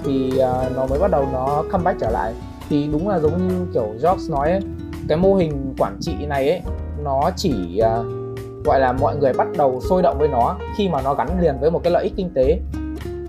thì 0.03 0.31
uh, 0.33 0.75
nó 0.75 0.85
mới 0.85 0.99
bắt 0.99 1.11
đầu 1.11 1.25
nó 1.33 1.63
comeback 1.71 1.99
trở 1.99 2.09
lại. 2.09 2.33
Thì 2.69 2.89
đúng 2.91 3.09
là 3.09 3.19
giống 3.19 3.47
như 3.47 3.65
kiểu 3.73 3.87
Jobs 4.01 4.31
nói 4.31 4.51
ấy, 4.51 4.61
cái 5.07 5.17
mô 5.17 5.35
hình 5.35 5.75
quản 5.77 5.97
trị 6.01 6.13
này 6.27 6.49
ấy 6.49 6.61
nó 7.03 7.31
chỉ 7.35 7.81
uh, 7.99 8.05
gọi 8.65 8.79
là 8.79 8.91
mọi 8.91 9.15
người 9.15 9.33
bắt 9.33 9.47
đầu 9.57 9.81
sôi 9.89 10.01
động 10.01 10.17
với 10.19 10.27
nó 10.27 10.57
khi 10.77 10.89
mà 10.89 11.01
nó 11.01 11.13
gắn 11.13 11.41
liền 11.41 11.55
với 11.61 11.71
một 11.71 11.81
cái 11.83 11.93
lợi 11.93 12.03
ích 12.03 12.13
kinh 12.15 12.29
tế. 12.33 12.59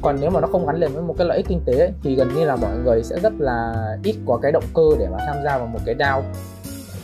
Còn 0.02 0.16
nếu 0.20 0.30
mà 0.30 0.40
nó 0.40 0.49
không 0.52 0.66
gắn 0.66 0.76
liền 0.76 0.92
với 0.92 1.02
một 1.02 1.14
cái 1.18 1.26
lợi 1.26 1.37
ích 1.37 1.47
kinh 1.49 1.61
tế 1.64 1.78
ấy, 1.78 1.92
thì 2.02 2.14
gần 2.14 2.28
như 2.37 2.44
là 2.44 2.56
mọi 2.56 2.70
người 2.85 3.02
sẽ 3.02 3.16
rất 3.23 3.32
là 3.38 3.75
ít 4.04 4.14
có 4.26 4.38
cái 4.42 4.52
động 4.52 4.64
cơ 4.75 4.82
để 4.99 5.06
mà 5.12 5.18
tham 5.26 5.37
gia 5.44 5.59
vào 5.59 5.66
một 5.66 5.78
cái 5.87 5.94
DAO 5.99 6.23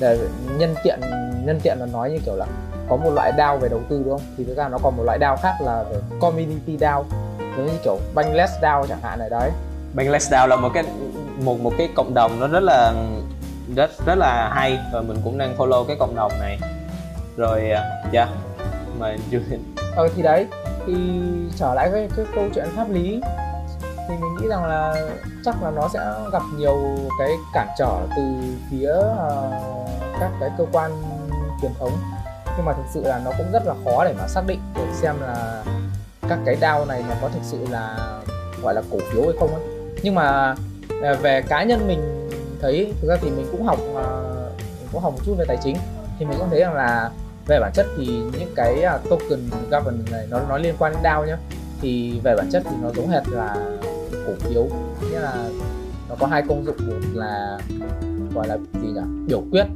để 0.00 0.19
nhân 0.59 0.75
tiện 0.85 1.00
nhân 1.45 1.61
tiện 1.62 1.79
là 1.81 1.87
nói 1.87 2.11
như 2.11 2.19
kiểu 2.25 2.37
là 2.37 2.47
có 2.88 2.97
một 2.97 3.11
loại 3.11 3.33
DAO 3.38 3.57
về 3.57 3.69
đầu 3.69 3.81
tư 3.88 4.03
đúng 4.05 4.19
không? 4.19 4.26
Thì 4.37 4.45
thực 4.45 4.57
ra 4.57 4.69
nó 4.69 4.79
còn 4.83 4.97
một 4.97 5.03
loại 5.03 5.19
DAO 5.21 5.37
khác 5.37 5.55
là 5.61 5.83
về 5.91 5.97
community 6.21 6.76
DAO 6.81 7.05
giống 7.38 7.67
như 7.67 7.79
kiểu 7.85 7.99
Bangladesh 8.15 8.53
DAO 8.62 8.87
chẳng 8.87 9.00
hạn 9.03 9.19
này 9.19 9.31
đấy. 9.31 9.50
Bangladesh 9.95 10.31
DAO 10.31 10.47
là 10.47 10.57
một 10.57 10.71
cái 10.75 10.85
một 11.45 11.61
một 11.61 11.73
cái 11.79 11.88
cộng 11.95 12.15
đồng 12.15 12.41
nó 12.41 12.49
rất 12.49 12.62
là 12.62 12.93
rất 13.76 13.91
rất 14.07 14.15
là 14.19 14.50
hay 14.55 14.79
và 14.93 15.00
mình 15.00 15.17
cũng 15.25 15.38
đang 15.38 15.57
follow 15.57 15.85
cái 15.85 15.97
cộng 16.00 16.15
đồng 16.17 16.33
này. 16.41 16.59
Rồi 17.37 17.62
dạ 18.12 18.25
yeah. 18.25 18.29
mà 18.99 19.17
ờ 19.97 20.09
thì 20.17 20.23
đấy 20.23 20.47
thì 20.87 20.95
trở 21.57 21.75
lại 21.75 21.91
với 21.91 22.09
cái 22.17 22.26
câu 22.35 22.45
chuyện 22.55 22.67
pháp 22.76 22.91
lý 22.91 23.21
thì 24.09 24.15
mình 24.21 24.35
nghĩ 24.35 24.49
rằng 24.49 24.65
là 24.65 24.95
chắc 25.45 25.63
là 25.63 25.71
nó 25.71 25.89
sẽ 25.89 26.01
gặp 26.33 26.43
nhiều 26.57 26.97
cái 27.19 27.31
cản 27.55 27.69
trở 27.79 28.01
từ 28.17 28.23
phía 28.71 28.93
uh, 28.99 29.89
các 30.21 30.31
cái 30.41 30.51
cơ 30.59 30.67
quan 30.73 30.91
truyền 31.63 31.73
thống. 31.79 31.93
Nhưng 32.57 32.67
mà 32.67 32.73
thực 32.73 32.87
sự 32.91 33.03
là 33.03 33.21
nó 33.25 33.31
cũng 33.39 33.53
rất 33.53 33.67
là 33.67 33.75
khó 33.85 34.05
để 34.05 34.15
mà 34.19 34.29
xác 34.29 34.47
định 34.47 34.61
để 34.75 34.83
xem 34.95 35.15
là 35.21 35.63
các 36.29 36.39
cái 36.47 36.57
DAO 36.57 36.85
này 36.85 37.05
nó 37.09 37.15
có 37.23 37.29
thực 37.29 37.43
sự 37.43 37.67
là 37.71 37.97
gọi 38.63 38.75
là 38.75 38.83
cổ 38.91 38.99
phiếu 39.11 39.23
hay 39.23 39.33
không 39.41 39.55
ấy. 39.55 39.63
Nhưng 40.03 40.15
mà 40.15 40.55
ờ, 41.03 41.15
về 41.15 41.43
cá 41.43 41.63
nhân 41.63 41.89
mình 41.89 42.29
thấy 42.63 42.95
thực 43.01 43.09
ra 43.09 43.17
thì 43.21 43.31
mình 43.31 43.47
cũng 43.53 43.65
học 43.65 43.79
ờ, 43.95 44.33
mình 44.57 44.89
cũng 44.93 45.03
học 45.03 45.13
một 45.13 45.21
chút 45.27 45.35
về 45.39 45.45
tài 45.49 45.59
chính. 45.63 45.77
Thì 46.19 46.27
mình 46.27 46.39
cũng 46.39 46.51
thấy 46.51 46.61
rằng 46.61 46.75
là 46.75 47.11
về 47.47 47.61
bản 47.61 47.73
chất 47.75 47.87
thì 47.97 48.07
những 48.39 48.53
cái 48.57 48.83
à, 48.83 48.99
token 49.11 49.41
governance 49.71 50.13
này 50.13 50.27
nó 50.31 50.41
nó 50.49 50.59
liên 50.59 50.75
quan 50.79 50.93
đến 50.93 51.03
DAO 51.03 51.25
nhá. 51.25 51.37
Thì 51.81 52.21
về 52.25 52.37
bản 52.37 52.51
chất 52.53 52.63
thì 52.65 52.77
nó 52.83 52.91
giống 52.91 53.09
hệt 53.09 53.29
là 53.29 53.57
cổ 54.26 54.33
phiếu. 54.38 54.66
Nghĩa 55.11 55.21
là 55.21 55.49
nó 56.09 56.14
có 56.21 56.26
hai 56.26 56.42
công 56.49 56.64
dụng 56.64 56.76
một 56.87 57.00
là 57.14 57.59
gọi 58.35 58.49
là 58.49 58.59
gì 58.83 58.88
nhỉ? 58.88 59.00
Biểu 59.26 59.42
quyết 59.50 59.66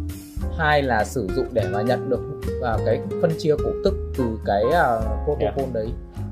hai 0.58 0.82
là 0.82 1.04
sử 1.04 1.28
dụng 1.36 1.46
để 1.52 1.68
mà 1.72 1.82
nhận 1.82 2.10
được 2.10 2.20
uh, 2.58 2.80
cái 2.86 3.00
phân 3.22 3.30
chia 3.38 3.54
cổ 3.64 3.70
tức 3.84 3.94
từ 4.18 4.24
cái 4.44 4.64
uh, 4.64 5.04
protocol 5.24 5.58
yeah. 5.58 5.72
đấy. 5.74 5.88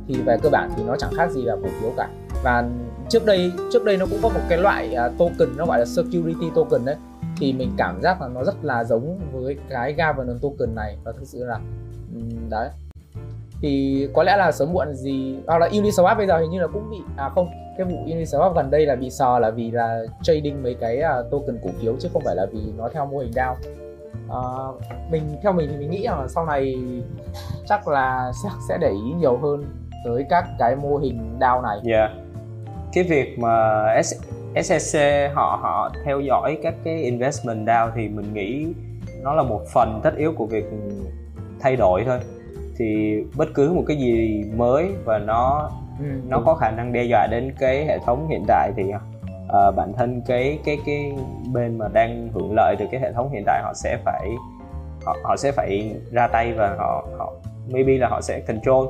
Thì 0.09 0.14
về 0.22 0.38
cơ 0.42 0.48
bản 0.48 0.70
thì 0.76 0.83
nó 0.83 0.96
chẳng 0.96 1.12
khác 1.16 1.31
gì 1.31 1.42
là 1.42 1.57
cổ 1.62 1.68
phiếu 1.81 1.90
cả. 1.96 2.09
Và 2.44 2.68
trước 3.09 3.26
đây 3.26 3.52
trước 3.72 3.85
đây 3.85 3.96
nó 3.96 4.07
cũng 4.07 4.18
có 4.22 4.28
một 4.28 4.40
cái 4.48 4.59
loại 4.59 4.96
uh, 5.07 5.18
token 5.18 5.57
nó 5.57 5.66
gọi 5.66 5.78
là 5.78 5.85
security 5.85 6.46
token 6.54 6.85
đấy. 6.85 6.96
Thì 7.37 7.52
mình 7.52 7.70
cảm 7.76 8.00
giác 8.02 8.22
là 8.22 8.28
nó 8.28 8.44
rất 8.44 8.64
là 8.64 8.85
giống 8.85 9.18
với 9.33 9.57
cái 9.70 9.92
governance 9.92 10.40
token 10.42 10.74
này. 10.74 10.96
Và 11.04 11.12
thực 11.12 11.24
sự 11.24 11.44
là 11.44 11.61
um, 12.14 12.50
đấy. 12.50 12.68
Thì 13.61 14.09
có 14.14 14.22
lẽ 14.22 14.37
là 14.37 14.52
sớm 14.52 14.72
muộn 14.72 14.94
gì 14.94 15.37
hoặc 15.46 15.59
là 15.59 15.68
Uniswap 15.68 16.16
bây 16.16 16.26
giờ 16.26 16.38
hình 16.38 16.50
như 16.50 16.61
là 16.61 16.66
cũng 16.66 16.90
bị 16.90 16.96
à 17.16 17.31
không 17.35 17.48
cái 17.79 17.87
vụ 17.87 18.05
Uniswap 18.07 18.55
gần 18.55 18.71
đây 18.71 18.87
là 18.87 18.97
bị 18.97 19.11
sò 19.11 19.38
là 19.38 19.51
vì 19.51 19.71
là 19.71 20.01
trading 20.23 20.62
mấy 20.62 20.77
cái 20.81 20.99
uh, 20.99 21.31
token 21.31 21.59
cổ 21.62 21.71
phiếu 21.81 21.97
chứ 22.01 22.09
không 22.12 22.23
phải 22.25 22.37
là 22.37 22.47
vì 22.53 22.61
nó 22.77 22.88
theo 22.95 23.07
mô 23.07 23.19
hình 23.19 23.33
DAO 23.33 23.57
uh, 24.29 24.83
mình 25.11 25.23
theo 25.43 25.53
mình 25.53 25.69
thì 25.71 25.77
mình 25.77 25.91
nghĩ 25.91 26.03
là 26.03 26.27
sau 26.29 26.47
này 26.47 26.77
chắc 27.67 27.88
là 27.88 28.33
sẽ 28.43 28.49
sẽ 28.69 28.79
để 28.81 28.91
ý 28.91 29.12
nhiều 29.19 29.37
hơn 29.37 29.64
tới 30.05 30.25
các 30.31 30.45
cái 30.59 30.77
mô 30.77 30.97
hình 30.97 31.37
DAO 31.41 31.62
này. 31.62 31.79
Yeah. 31.85 32.11
Cái 32.93 33.05
việc 33.05 33.38
mà 33.38 33.85
SSC 34.62 34.99
họ 35.35 35.59
họ 35.62 35.91
theo 36.05 36.21
dõi 36.21 36.59
các 36.62 36.75
cái 36.85 36.95
investment 36.95 37.67
DAO 37.67 37.91
thì 37.95 38.09
mình 38.09 38.35
nghĩ 38.35 38.67
nó 39.23 39.35
là 39.35 39.43
một 39.43 39.61
phần 39.73 40.01
tất 40.03 40.17
yếu 40.17 40.33
của 40.33 40.47
việc 40.47 40.64
thay 41.61 41.77
đổi 41.77 42.05
thôi. 42.07 42.19
Thì 42.77 43.19
bất 43.37 43.49
cứ 43.55 43.73
một 43.73 43.85
cái 43.87 43.97
gì 43.97 44.45
mới 44.57 44.88
và 45.05 45.19
nó 45.19 45.71
ừ, 45.98 46.04
nó 46.28 46.37
đúng. 46.37 46.46
có 46.46 46.54
khả 46.54 46.70
năng 46.70 46.92
đe 46.92 47.02
dọa 47.04 47.26
đến 47.30 47.52
cái 47.58 47.87
hệ 47.87 47.98
thống 47.98 48.28
hiện 48.28 48.44
tại 48.48 48.72
thì 48.76 48.82
uh, 48.92 49.74
bản 49.76 49.92
thân 49.96 50.22
cái 50.26 50.58
cái 50.64 50.78
cái 50.87 51.12
bên 51.52 51.78
mà 51.78 51.88
đang 51.92 52.28
hưởng 52.34 52.54
lợi 52.54 52.76
từ 52.78 52.87
cái 52.90 53.00
hệ 53.00 53.12
thống 53.12 53.30
hiện 53.32 53.42
tại 53.46 53.62
họ 53.62 53.72
sẽ 53.74 53.98
phải 54.04 54.30
họ 55.04 55.16
họ 55.24 55.37
sẽ 55.37 55.52
phải 55.52 55.94
ra 56.12 56.26
tay 56.26 56.52
và 56.52 56.76
họ 56.78 57.06
họ 57.18 57.32
maybe 57.72 57.92
là 57.98 58.08
họ 58.08 58.20
sẽ 58.20 58.40
control 58.40 58.87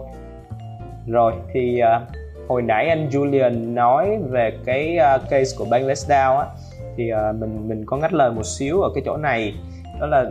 rồi 1.06 1.32
thì 1.52 1.82
uh, 1.82 2.02
hồi 2.48 2.62
nãy 2.62 2.88
anh 2.88 3.08
Julian 3.08 3.74
nói 3.74 4.18
về 4.30 4.52
cái 4.64 4.98
uh, 5.16 5.30
case 5.30 5.56
của 5.58 5.64
Bangladesh 5.64 6.08
DAO 6.08 6.38
á 6.38 6.46
thì 6.96 7.12
uh, 7.12 7.36
mình 7.36 7.68
mình 7.68 7.86
có 7.86 7.96
ngắt 7.96 8.12
lời 8.12 8.30
một 8.30 8.46
xíu 8.46 8.80
ở 8.80 8.90
cái 8.94 9.02
chỗ 9.06 9.16
này 9.16 9.54
đó 10.00 10.06
là 10.06 10.24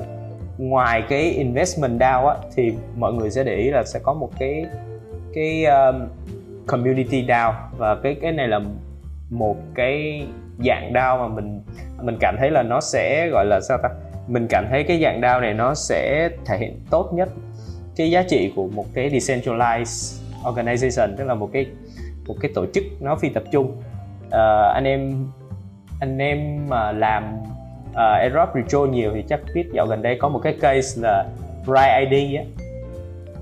ngoài 0.57 1.03
cái 1.09 1.21
investment 1.21 1.99
DAO 1.99 2.27
á 2.27 2.35
thì 2.55 2.73
mọi 2.95 3.13
người 3.13 3.29
sẽ 3.29 3.43
để 3.43 3.55
ý 3.55 3.69
là 3.69 3.83
sẽ 3.83 3.99
có 4.03 4.13
một 4.13 4.29
cái 4.39 4.65
cái 5.33 5.65
um, 5.65 6.07
community 6.67 7.25
DAO 7.27 7.53
và 7.77 7.95
cái 8.03 8.15
cái 8.21 8.31
này 8.31 8.47
là 8.47 8.59
một 9.29 9.57
cái 9.75 10.23
dạng 10.65 10.91
DAO 10.93 11.17
mà 11.17 11.35
mình 11.35 11.61
mình 12.01 12.17
cảm 12.19 12.35
thấy 12.39 12.51
là 12.51 12.63
nó 12.63 12.81
sẽ 12.81 13.29
gọi 13.31 13.45
là 13.45 13.59
sao 13.61 13.77
ta? 13.83 13.89
Mình 14.27 14.47
cảm 14.49 14.65
thấy 14.69 14.83
cái 14.83 14.99
dạng 15.03 15.21
DAO 15.21 15.41
này 15.41 15.53
nó 15.53 15.73
sẽ 15.75 16.29
thể 16.45 16.57
hiện 16.57 16.79
tốt 16.89 17.09
nhất 17.13 17.29
cái 17.95 18.11
giá 18.11 18.23
trị 18.23 18.53
của 18.55 18.67
một 18.67 18.85
cái 18.93 19.09
decentralized 19.09 20.21
organization 20.43 21.15
tức 21.17 21.23
là 21.23 21.33
một 21.33 21.49
cái 21.53 21.65
một 22.27 22.35
cái 22.41 22.51
tổ 22.55 22.65
chức 22.73 22.83
nó 22.99 23.15
phi 23.15 23.29
tập 23.29 23.43
trung. 23.51 23.81
Uh, 24.27 24.73
anh 24.73 24.83
em 24.83 25.25
anh 25.99 26.17
em 26.17 26.67
mà 26.69 26.91
làm 26.91 27.23
ờ, 27.93 28.13
uh, 28.13 28.19
airdrop 28.19 28.49
retro 28.55 28.85
nhiều 28.85 29.11
thì 29.15 29.23
chắc 29.29 29.39
biết 29.53 29.65
dạo 29.73 29.85
gần 29.85 30.01
đây 30.01 30.17
có 30.19 30.29
một 30.29 30.39
cái 30.43 30.57
case 30.61 31.01
là 31.01 31.25
Bright 31.65 32.11
ID 32.11 32.35
á. 32.35 32.43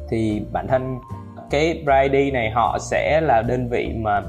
Thì 0.09 0.41
bản 0.51 0.67
thân 0.67 0.99
cái 1.49 1.83
ID 2.03 2.33
này 2.33 2.49
họ 2.49 2.77
sẽ 2.81 3.21
là 3.21 3.41
đơn 3.41 3.69
vị 3.69 3.89
mà 3.95 4.21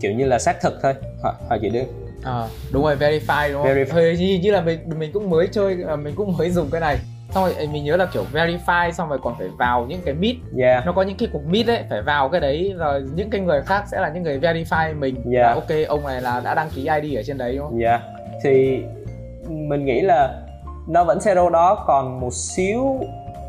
kiểu 0.00 0.12
như 0.12 0.26
là 0.26 0.38
xác 0.38 0.60
thực 0.60 0.78
thôi 0.82 0.94
họ, 1.22 1.34
họ 1.48 1.56
chỉ 1.62 1.68
đơn 1.68 1.86
à, 2.22 2.48
đúng 2.72 2.84
rồi 2.84 2.96
verify 2.96 3.52
đúng 3.52 3.62
không 3.62 3.72
verify. 3.72 4.16
như, 4.16 4.38
như 4.42 4.50
là 4.50 4.60
mình 4.60 4.78
mình 4.98 5.10
cũng 5.12 5.30
mới 5.30 5.46
chơi 5.46 5.76
à, 5.88 5.96
mình 5.96 6.14
cũng 6.16 6.36
mới 6.38 6.50
dùng 6.50 6.68
cái 6.70 6.80
này 6.80 6.98
xong 7.30 7.44
rồi 7.44 7.66
mình 7.72 7.84
nhớ 7.84 7.96
là 7.96 8.06
kiểu 8.06 8.24
verify 8.32 8.90
xong 8.90 9.08
rồi 9.08 9.18
còn 9.22 9.34
phải 9.38 9.48
vào 9.58 9.86
những 9.88 10.00
cái 10.04 10.14
meet 10.14 10.36
yeah. 10.58 10.86
nó 10.86 10.92
có 10.92 11.02
những 11.02 11.16
cái 11.16 11.28
cuộc 11.32 11.46
meet 11.46 11.66
ấy 11.66 11.84
phải 11.90 12.02
vào 12.02 12.28
cái 12.28 12.40
đấy 12.40 12.74
rồi 12.78 13.04
những 13.14 13.30
cái 13.30 13.40
người 13.40 13.62
khác 13.62 13.84
sẽ 13.90 14.00
là 14.00 14.08
những 14.08 14.22
người 14.22 14.38
verify 14.38 14.98
mình 14.98 15.14
yeah. 15.32 15.46
là 15.46 15.54
ok 15.54 15.88
ông 15.88 16.06
này 16.06 16.22
là 16.22 16.40
đã 16.44 16.54
đăng 16.54 16.68
ký 16.74 16.88
ID 17.02 17.18
ở 17.18 17.22
trên 17.22 17.38
đấy 17.38 17.56
đúng 17.56 17.66
không? 17.66 17.78
Yeah. 17.78 18.00
thì 18.44 18.82
mình 19.48 19.84
nghĩ 19.84 20.00
là 20.00 20.42
nó 20.88 21.04
vẫn 21.04 21.20
sẽ 21.20 21.34
đâu 21.34 21.50
đó 21.50 21.84
còn 21.86 22.20
một 22.20 22.34
xíu 22.34 23.00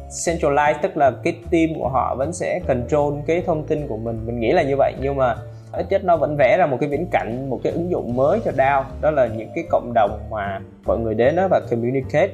centralized 0.09 0.79
tức 0.81 0.97
là 0.97 1.11
cái 1.23 1.33
team 1.51 1.69
của 1.79 1.89
họ 1.89 2.15
vẫn 2.17 2.33
sẽ 2.33 2.59
control 2.67 3.13
cái 3.27 3.43
thông 3.45 3.67
tin 3.67 3.87
của 3.87 3.97
mình. 3.97 4.19
Mình 4.25 4.39
nghĩ 4.39 4.51
là 4.51 4.63
như 4.63 4.75
vậy 4.77 4.93
nhưng 5.01 5.15
mà 5.15 5.35
ít 5.71 5.85
nhất 5.89 6.03
nó 6.05 6.17
vẫn 6.17 6.35
vẽ 6.37 6.57
ra 6.57 6.65
một 6.65 6.77
cái 6.79 6.89
viễn 6.89 7.05
cảnh 7.11 7.49
một 7.49 7.59
cái 7.63 7.73
ứng 7.73 7.91
dụng 7.91 8.15
mới 8.15 8.39
cho 8.45 8.51
DAO. 8.51 8.85
Đó 9.01 9.11
là 9.11 9.27
những 9.27 9.49
cái 9.55 9.63
cộng 9.69 9.91
đồng 9.95 10.19
mà 10.31 10.59
mọi 10.85 10.97
người 10.97 11.13
đến 11.13 11.35
đó 11.35 11.47
và 11.51 11.61
communicate 11.69 12.31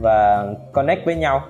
và 0.00 0.46
connect 0.72 1.04
với 1.04 1.14
nhau. 1.14 1.42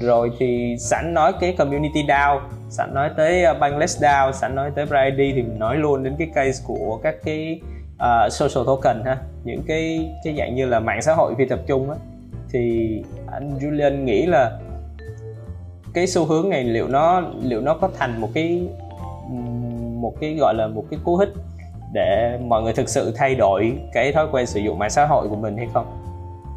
Rồi 0.00 0.30
thì 0.38 0.76
sẵn 0.78 1.14
nói 1.14 1.32
cái 1.40 1.52
community 1.58 2.04
DAO 2.08 2.40
sẵn 2.70 2.94
nói 2.94 3.10
tới 3.16 3.44
ờ, 3.44 3.54
Bangladesh 3.54 3.98
DAO 3.98 4.32
sẵn 4.32 4.54
nói 4.54 4.70
tới 4.74 4.86
Bright 4.86 5.14
thì 5.16 5.42
mình 5.42 5.58
nói 5.58 5.76
luôn 5.76 6.02
đến 6.02 6.14
cái 6.18 6.28
case 6.34 6.64
của 6.66 7.00
các 7.02 7.14
cái 7.24 7.60
uh, 7.94 8.32
social 8.32 8.66
token 8.66 9.04
ha. 9.04 9.18
Những 9.44 9.62
cái 9.68 10.10
cái 10.24 10.34
dạng 10.38 10.54
như 10.54 10.66
là 10.66 10.80
mạng 10.80 11.02
xã 11.02 11.14
hội 11.14 11.34
phi 11.38 11.46
tập 11.46 11.58
trung 11.66 11.90
á 11.90 11.96
thì 12.50 13.02
anh 13.32 13.58
Julian 13.58 14.04
nghĩ 14.04 14.26
là 14.26 14.58
cái 15.94 16.06
xu 16.06 16.24
hướng 16.24 16.48
này 16.48 16.64
liệu 16.64 16.88
nó 16.88 17.22
liệu 17.42 17.60
nó 17.60 17.74
có 17.74 17.88
thành 17.98 18.20
một 18.20 18.28
cái 18.34 18.68
một 20.00 20.14
cái 20.20 20.34
gọi 20.40 20.54
là 20.54 20.66
một 20.66 20.84
cái 20.90 21.00
cú 21.04 21.16
hích 21.16 21.28
để 21.92 22.38
mọi 22.46 22.62
người 22.62 22.72
thực 22.72 22.88
sự 22.88 23.12
thay 23.16 23.34
đổi 23.34 23.78
cái 23.92 24.12
thói 24.12 24.26
quen 24.32 24.46
sử 24.46 24.60
dụng 24.60 24.78
mạng 24.78 24.90
xã 24.90 25.06
hội 25.06 25.28
của 25.28 25.36
mình 25.36 25.56
hay 25.56 25.68
không? 25.74 25.86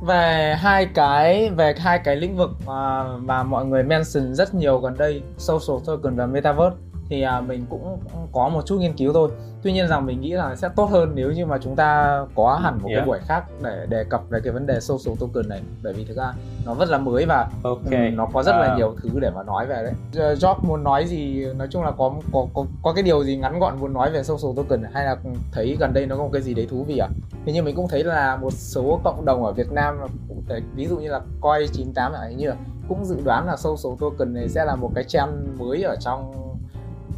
Về 0.07 0.55
hai 0.57 0.87
cái 0.93 1.49
về 1.49 1.73
hai 1.77 1.99
cái 2.03 2.15
lĩnh 2.15 2.37
vực 2.37 2.49
mà, 2.65 3.03
mà 3.17 3.43
mọi 3.43 3.65
người 3.65 3.83
mention 3.83 4.33
rất 4.33 4.53
nhiều 4.53 4.79
gần 4.79 4.97
đây 4.97 5.21
social 5.37 5.77
token 5.85 6.15
và 6.15 6.25
metaverse 6.25 6.77
thì 7.11 7.21
à, 7.21 7.41
mình 7.41 7.65
cũng 7.69 7.99
có 8.31 8.49
một 8.49 8.65
chút 8.65 8.77
nghiên 8.79 8.93
cứu 8.93 9.13
thôi 9.13 9.31
tuy 9.63 9.73
nhiên 9.73 9.87
rằng 9.87 10.05
mình 10.05 10.21
nghĩ 10.21 10.31
là 10.31 10.55
sẽ 10.55 10.69
tốt 10.75 10.89
hơn 10.91 11.11
nếu 11.15 11.31
như 11.31 11.45
mà 11.45 11.57
chúng 11.57 11.75
ta 11.75 12.19
có 12.35 12.59
hẳn 12.63 12.79
một 12.81 12.89
yeah. 12.89 12.99
cái 12.99 13.05
buổi 13.05 13.19
khác 13.27 13.43
để 13.63 13.85
đề 13.89 14.03
cập 14.03 14.21
về 14.29 14.39
cái 14.43 14.53
vấn 14.53 14.67
đề 14.67 14.79
social 14.79 15.15
token 15.19 15.49
này 15.49 15.61
bởi 15.83 15.93
vì 15.93 16.05
thực 16.05 16.17
ra 16.17 16.33
nó 16.65 16.75
rất 16.75 16.89
là 16.89 16.97
mới 16.97 17.25
và 17.25 17.49
okay. 17.63 18.09
Ừ, 18.09 18.15
nó 18.15 18.27
có 18.33 18.43
rất 18.43 18.51
là 18.51 18.71
uh. 18.71 18.77
nhiều 18.77 18.95
thứ 19.03 19.19
để 19.19 19.29
mà 19.35 19.43
nói 19.43 19.65
về 19.67 19.83
đấy 19.83 20.35
Job 20.35 20.55
muốn 20.61 20.83
nói 20.83 21.05
gì 21.07 21.45
nói 21.57 21.67
chung 21.71 21.83
là 21.83 21.91
có 21.91 22.13
có 22.33 22.47
có 22.53 22.65
có 22.83 22.93
cái 22.93 23.03
điều 23.03 23.23
gì 23.23 23.37
ngắn 23.37 23.59
gọn 23.59 23.79
muốn 23.79 23.93
nói 23.93 24.11
về 24.11 24.23
social 24.23 24.55
token 24.55 24.83
hay 24.93 25.05
là 25.05 25.17
thấy 25.51 25.77
gần 25.79 25.93
đây 25.93 26.05
nó 26.05 26.17
có 26.17 26.23
một 26.23 26.29
cái 26.33 26.41
gì 26.41 26.53
đấy 26.53 26.67
thú 26.69 26.83
vị 26.83 26.97
à 26.97 27.07
thế 27.45 27.53
nhưng 27.53 27.65
mình 27.65 27.75
cũng 27.75 27.87
thấy 27.87 28.03
là 28.03 28.35
một 28.35 28.53
số 28.53 28.99
cộng 29.03 29.25
đồng 29.25 29.45
ở 29.45 29.51
Việt 29.51 29.71
Nam 29.71 29.97
cũng 30.27 30.43
thấy 30.49 30.61
ví 30.75 30.87
dụ 30.87 30.97
như 30.97 31.09
là 31.09 31.19
coi 31.41 31.67
98 31.73 32.13
là 32.13 32.29
như 32.29 32.47
là 32.47 32.55
cũng 32.89 33.05
dự 33.05 33.17
đoán 33.23 33.47
là 33.47 33.55
social 33.57 33.97
token 33.99 34.33
này 34.33 34.49
sẽ 34.49 34.65
là 34.65 34.75
một 34.75 34.91
cái 34.95 35.03
trend 35.03 35.31
mới 35.57 35.83
ở 35.83 35.95
trong 35.99 36.50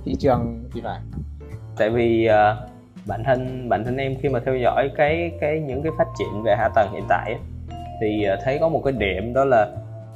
thị 0.05 0.15
trường 0.19 0.69
thì 0.73 0.81
phải 0.83 0.99
tại 1.77 1.89
vì 1.89 2.29
uh, 2.29 2.69
bản 3.05 3.23
thân 3.23 3.69
bản 3.69 3.83
thân 3.85 3.97
em 3.97 4.15
khi 4.21 4.29
mà 4.29 4.39
theo 4.45 4.57
dõi 4.57 4.89
cái 4.97 5.31
cái 5.41 5.59
những 5.59 5.83
cái 5.83 5.91
phát 5.97 6.07
triển 6.19 6.43
về 6.43 6.55
hạ 6.55 6.69
tầng 6.75 6.91
hiện 6.93 7.03
tại 7.09 7.35
thì 8.01 8.25
uh, 8.33 8.39
thấy 8.43 8.57
có 8.59 8.69
một 8.69 8.81
cái 8.85 8.93
điểm 8.97 9.33
đó 9.33 9.45
là 9.45 9.67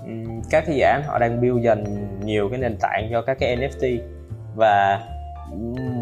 um, 0.05 0.41
các 0.49 0.63
cái 0.67 0.75
dự 0.75 0.81
án 0.81 1.01
họ 1.05 1.19
đang 1.19 1.41
build 1.41 1.61
dần 1.61 1.83
nhiều 2.23 2.49
cái 2.49 2.59
nền 2.59 2.77
tảng 2.81 3.07
cho 3.11 3.21
các 3.21 3.37
cái 3.39 3.57
NFT 3.57 3.99
và 4.55 5.03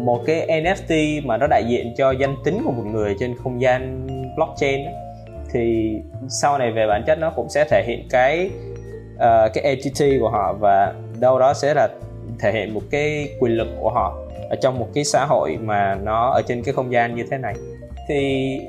một 0.04 0.22
cái 0.26 0.46
NFT 0.46 1.22
mà 1.26 1.36
nó 1.36 1.46
đại 1.46 1.64
diện 1.68 1.94
cho 1.96 2.10
danh 2.10 2.36
tính 2.44 2.62
của 2.64 2.72
một 2.72 2.84
người 2.86 3.16
trên 3.20 3.34
không 3.42 3.60
gian 3.60 4.06
blockchain 4.36 4.80
thì 5.52 5.96
sau 6.28 6.58
này 6.58 6.72
về 6.72 6.86
bản 6.86 7.02
chất 7.06 7.18
nó 7.18 7.30
cũng 7.30 7.48
sẽ 7.48 7.64
thể 7.70 7.84
hiện 7.86 8.06
cái 8.10 8.50
uh, 9.14 9.52
cái 9.54 9.64
entity 9.64 10.18
của 10.20 10.28
họ 10.28 10.52
và 10.52 10.94
đâu 11.20 11.38
đó 11.38 11.54
sẽ 11.54 11.74
là 11.74 11.88
thể 12.40 12.52
hiện 12.52 12.74
một 12.74 12.82
cái 12.90 13.28
quyền 13.40 13.52
lực 13.52 13.68
của 13.80 13.90
họ 13.90 14.18
ở 14.50 14.56
trong 14.62 14.78
một 14.78 14.88
cái 14.94 15.04
xã 15.04 15.24
hội 15.28 15.58
mà 15.62 15.94
nó 15.94 16.30
ở 16.30 16.42
trên 16.46 16.62
cái 16.62 16.74
không 16.74 16.92
gian 16.92 17.14
như 17.14 17.24
thế 17.30 17.38
này. 17.38 17.54
Thì 18.08 18.60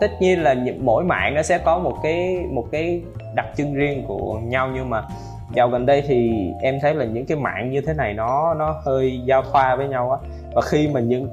tất 0.00 0.10
nhiên 0.20 0.42
là 0.42 0.54
mỗi 0.80 1.04
mạng 1.04 1.34
nó 1.34 1.42
sẽ 1.42 1.58
có 1.58 1.78
một 1.78 1.96
cái 2.02 2.44
một 2.50 2.64
cái 2.72 3.02
đặc 3.34 3.46
trưng 3.56 3.74
riêng 3.74 4.04
của 4.08 4.38
nhau, 4.44 4.70
nhưng 4.74 4.90
mà 4.90 5.02
dạo 5.54 5.68
gần 5.68 5.86
đây 5.86 6.02
thì 6.06 6.32
em 6.62 6.78
thấy 6.82 6.94
là 6.94 7.04
những 7.04 7.26
cái 7.26 7.36
mạng 7.36 7.70
như 7.70 7.80
thế 7.80 7.94
này 7.94 8.14
nó 8.14 8.54
nó 8.54 8.80
hơi 8.84 9.20
giao 9.24 9.42
thoa 9.52 9.76
với 9.76 9.88
nhau 9.88 10.10
á. 10.10 10.28
Và 10.54 10.62
khi 10.62 10.88
mà 10.88 11.00
những, 11.00 11.28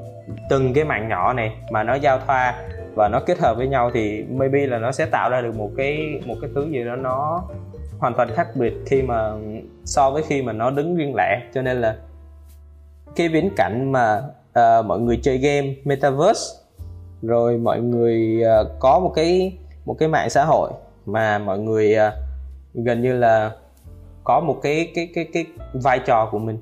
từng 0.50 0.74
cái 0.74 0.84
mạng 0.84 1.08
nhỏ 1.10 1.34
này 1.34 1.52
mà 1.72 1.84
nó 1.84 1.96
giao 1.96 2.20
thoa 2.28 2.56
và 2.96 3.10
nó 3.12 3.20
kết 3.20 3.40
hợp 3.40 3.58
với 3.58 3.68
nhau 3.68 3.92
thì 3.94 4.24
maybe 4.30 4.66
là 4.66 4.78
nó 4.78 4.92
sẽ 4.92 5.06
tạo 5.06 5.30
ra 5.30 5.42
được 5.42 5.56
một 5.56 5.70
cái 5.78 6.22
một 6.26 6.36
cái 6.42 6.50
thứ 6.56 6.70
gì 6.72 6.84
đó 6.84 6.96
nó 6.96 7.44
hoàn 8.00 8.14
toàn 8.14 8.30
khác 8.36 8.48
biệt 8.56 8.74
khi 8.86 9.02
mà 9.02 9.32
so 9.86 10.12
với 10.12 10.24
khi 10.28 10.42
mà 10.42 10.54
nó 10.54 10.70
đứng 10.70 10.96
riêng 10.96 11.16
lẻ. 11.16 11.42
Cho 11.54 11.62
nên 11.62 11.82
là 11.82 11.96
cái 13.16 13.30
viễn 13.30 13.50
cảnh 13.56 13.92
mà 13.92 14.24
uh, 14.60 14.86
mọi 14.86 15.00
người 15.00 15.20
chơi 15.24 15.38
game 15.38 15.74
metaverse 15.84 16.56
rồi 17.22 17.58
mọi 17.58 17.82
người 17.82 18.44
uh, 18.62 18.68
có 18.80 19.00
một 19.00 19.12
cái 19.16 19.58
một 19.86 19.96
cái 20.00 20.10
mạng 20.10 20.30
xã 20.30 20.46
hội 20.46 20.72
mà 21.06 21.40
mọi 21.40 21.60
người 21.60 21.96
uh, 22.08 22.14
gần 22.74 23.02
như 23.02 23.14
là 23.18 23.52
có 24.24 24.40
một 24.40 24.60
cái 24.64 24.92
cái 24.96 25.10
cái 25.16 25.28
cái 25.34 25.46
vai 25.74 26.00
trò 26.06 26.30
của 26.32 26.40
mình 26.40 26.58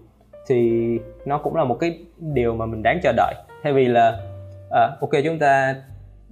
thì 0.48 0.82
nó 1.26 1.38
cũng 1.38 1.56
là 1.56 1.64
một 1.64 1.78
cái 1.80 2.00
điều 2.18 2.56
mà 2.56 2.66
mình 2.66 2.84
đáng 2.84 3.00
chờ 3.04 3.14
đợi. 3.18 3.34
Thay 3.64 3.74
vì 3.74 3.86
là 3.86 4.20
uh, 4.68 5.02
ok 5.02 5.12
chúng 5.24 5.40
ta 5.40 5.76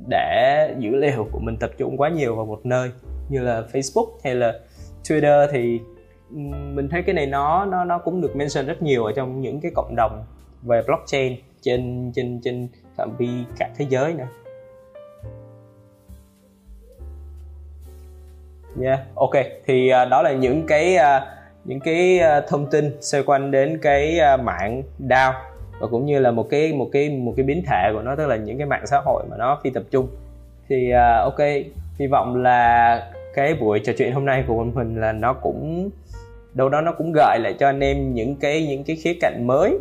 để 0.09 0.75
dữ 0.79 0.95
liệu 0.95 1.27
của 1.31 1.39
mình 1.39 1.57
tập 1.57 1.71
trung 1.77 1.97
quá 1.97 2.09
nhiều 2.09 2.35
vào 2.35 2.45
một 2.45 2.59
nơi 2.63 2.91
như 3.29 3.39
là 3.39 3.63
Facebook 3.73 4.07
hay 4.23 4.35
là 4.35 4.53
Twitter 5.07 5.47
thì 5.51 5.79
mình 6.75 6.89
thấy 6.89 7.01
cái 7.01 7.15
này 7.15 7.25
nó 7.25 7.65
nó 7.65 7.85
nó 7.85 7.97
cũng 7.97 8.21
được 8.21 8.35
mention 8.35 8.65
rất 8.65 8.81
nhiều 8.81 9.03
ở 9.03 9.11
trong 9.15 9.41
những 9.41 9.61
cái 9.61 9.71
cộng 9.75 9.95
đồng 9.95 10.23
về 10.63 10.81
blockchain 10.85 11.35
trên 11.61 12.11
trên 12.15 12.39
trên 12.43 12.67
phạm 12.97 13.15
vi 13.17 13.29
cả 13.59 13.69
thế 13.77 13.85
giới 13.89 14.13
nữa. 14.13 14.27
Yeah, 18.81 18.99
ok. 19.15 19.31
Thì 19.65 19.91
uh, 20.03 20.09
đó 20.09 20.21
là 20.21 20.31
những 20.31 20.65
cái 20.67 20.95
uh, 20.95 21.23
những 21.65 21.79
cái 21.79 22.19
uh, 22.19 22.43
thông 22.47 22.69
tin 22.69 22.97
xoay 23.01 23.23
quanh 23.23 23.51
đến 23.51 23.79
cái 23.81 24.19
uh, 24.33 24.39
mạng 24.39 24.83
DAO 25.09 25.33
và 25.79 25.87
cũng 25.87 26.05
như 26.05 26.19
là 26.19 26.31
một 26.31 26.47
cái 26.49 26.73
một 26.73 26.89
cái 26.91 27.09
một 27.09 27.33
cái 27.37 27.45
biến 27.45 27.63
thể 27.67 27.89
của 27.93 28.01
nó 28.01 28.15
tức 28.15 28.27
là 28.27 28.35
những 28.35 28.57
cái 28.57 28.67
mạng 28.67 28.87
xã 28.87 29.01
hội 29.05 29.23
mà 29.29 29.37
nó 29.37 29.59
phi 29.63 29.69
tập 29.69 29.83
trung. 29.91 30.07
Thì 30.69 30.91
uh, 30.91 31.23
ok, 31.23 31.39
hy 31.99 32.07
vọng 32.07 32.35
là 32.35 33.11
cái 33.35 33.55
buổi 33.55 33.79
trò 33.79 33.93
chuyện 33.97 34.13
hôm 34.13 34.25
nay 34.25 34.43
của 34.47 34.63
mình 34.63 35.01
là 35.01 35.11
nó 35.11 35.33
cũng 35.33 35.89
đâu 36.53 36.69
đó 36.69 36.81
nó 36.81 36.91
cũng 36.91 37.11
gợi 37.15 37.39
lại 37.39 37.55
cho 37.59 37.69
anh 37.69 37.79
em 37.79 38.13
những 38.13 38.35
cái 38.35 38.67
những 38.67 38.83
cái 38.83 38.95
khía 38.95 39.13
cạnh 39.21 39.47
mới 39.47 39.77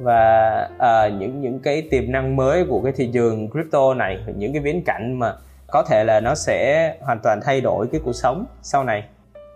và 0.00 0.68
uh, 0.76 1.20
những 1.20 1.40
những 1.40 1.60
cái 1.60 1.82
tiềm 1.90 2.12
năng 2.12 2.36
mới 2.36 2.64
của 2.64 2.80
cái 2.82 2.92
thị 2.96 3.10
trường 3.12 3.50
crypto 3.50 3.94
này 3.94 4.18
những 4.36 4.52
cái 4.52 4.62
viễn 4.62 4.82
cảnh 4.84 5.18
mà 5.18 5.34
có 5.66 5.82
thể 5.82 6.04
là 6.04 6.20
nó 6.20 6.34
sẽ 6.34 6.94
hoàn 7.00 7.18
toàn 7.22 7.40
thay 7.44 7.60
đổi 7.60 7.86
cái 7.92 8.00
cuộc 8.04 8.12
sống 8.12 8.46
sau 8.62 8.84
này. 8.84 9.04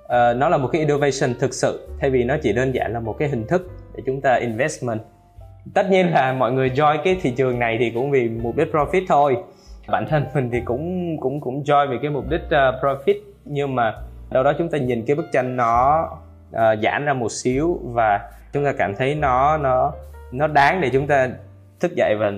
Uh, 0.04 0.37
nó 0.37 0.48
là 0.48 0.56
một 0.56 0.68
cái 0.72 0.80
innovation 0.80 1.34
thực 1.40 1.54
sự 1.54 1.88
thay 2.00 2.11
vì 2.11 2.24
nó 2.24 2.37
chỉ 2.42 2.52
đơn 2.52 2.74
giản 2.74 2.92
là 2.92 3.00
một 3.00 3.16
cái 3.18 3.28
hình 3.28 3.46
thức 3.46 3.70
để 3.96 4.02
chúng 4.06 4.20
ta 4.20 4.34
investment. 4.34 5.00
Tất 5.74 5.90
nhiên 5.90 6.11
là 6.11 6.32
mọi 6.32 6.52
người 6.52 6.70
join 6.70 6.98
cái 7.04 7.16
thị 7.22 7.30
trường 7.37 7.58
này 7.58 7.76
thì 7.80 7.90
cũng 7.90 8.11
vì 8.11 8.28
mục 8.28 8.56
đích 8.56 8.68
profit 8.72 9.02
thôi. 9.08 9.37
Bản 9.88 10.06
thân 10.11 10.24
mình 10.34 10.50
thì 10.52 10.61
cũng 10.64 11.16
cũng 11.20 11.40
cũng 11.40 11.62
join 11.62 11.90
vì 11.90 11.96
cái 12.02 12.11
mục 12.11 12.24
đích 12.30 12.42
uh, 12.44 12.84
profit 12.84 13.14
nhưng 13.48 13.74
mà 13.74 13.94
đâu 14.30 14.42
đó 14.44 14.52
chúng 14.58 14.70
ta 14.70 14.78
nhìn 14.78 15.04
cái 15.06 15.16
bức 15.16 15.26
tranh 15.32 15.56
nó 15.56 16.08
uh, 16.50 16.78
giãn 16.82 17.04
ra 17.04 17.12
một 17.12 17.32
xíu 17.32 17.80
và 17.84 18.30
chúng 18.52 18.64
ta 18.64 18.72
cảm 18.78 18.94
thấy 18.96 19.14
nó 19.14 19.56
nó 19.56 19.92
nó 20.32 20.46
đáng 20.46 20.80
để 20.80 20.90
chúng 20.92 21.06
ta 21.06 21.28
thức 21.80 21.92
dậy 21.96 22.14
và 22.20 22.32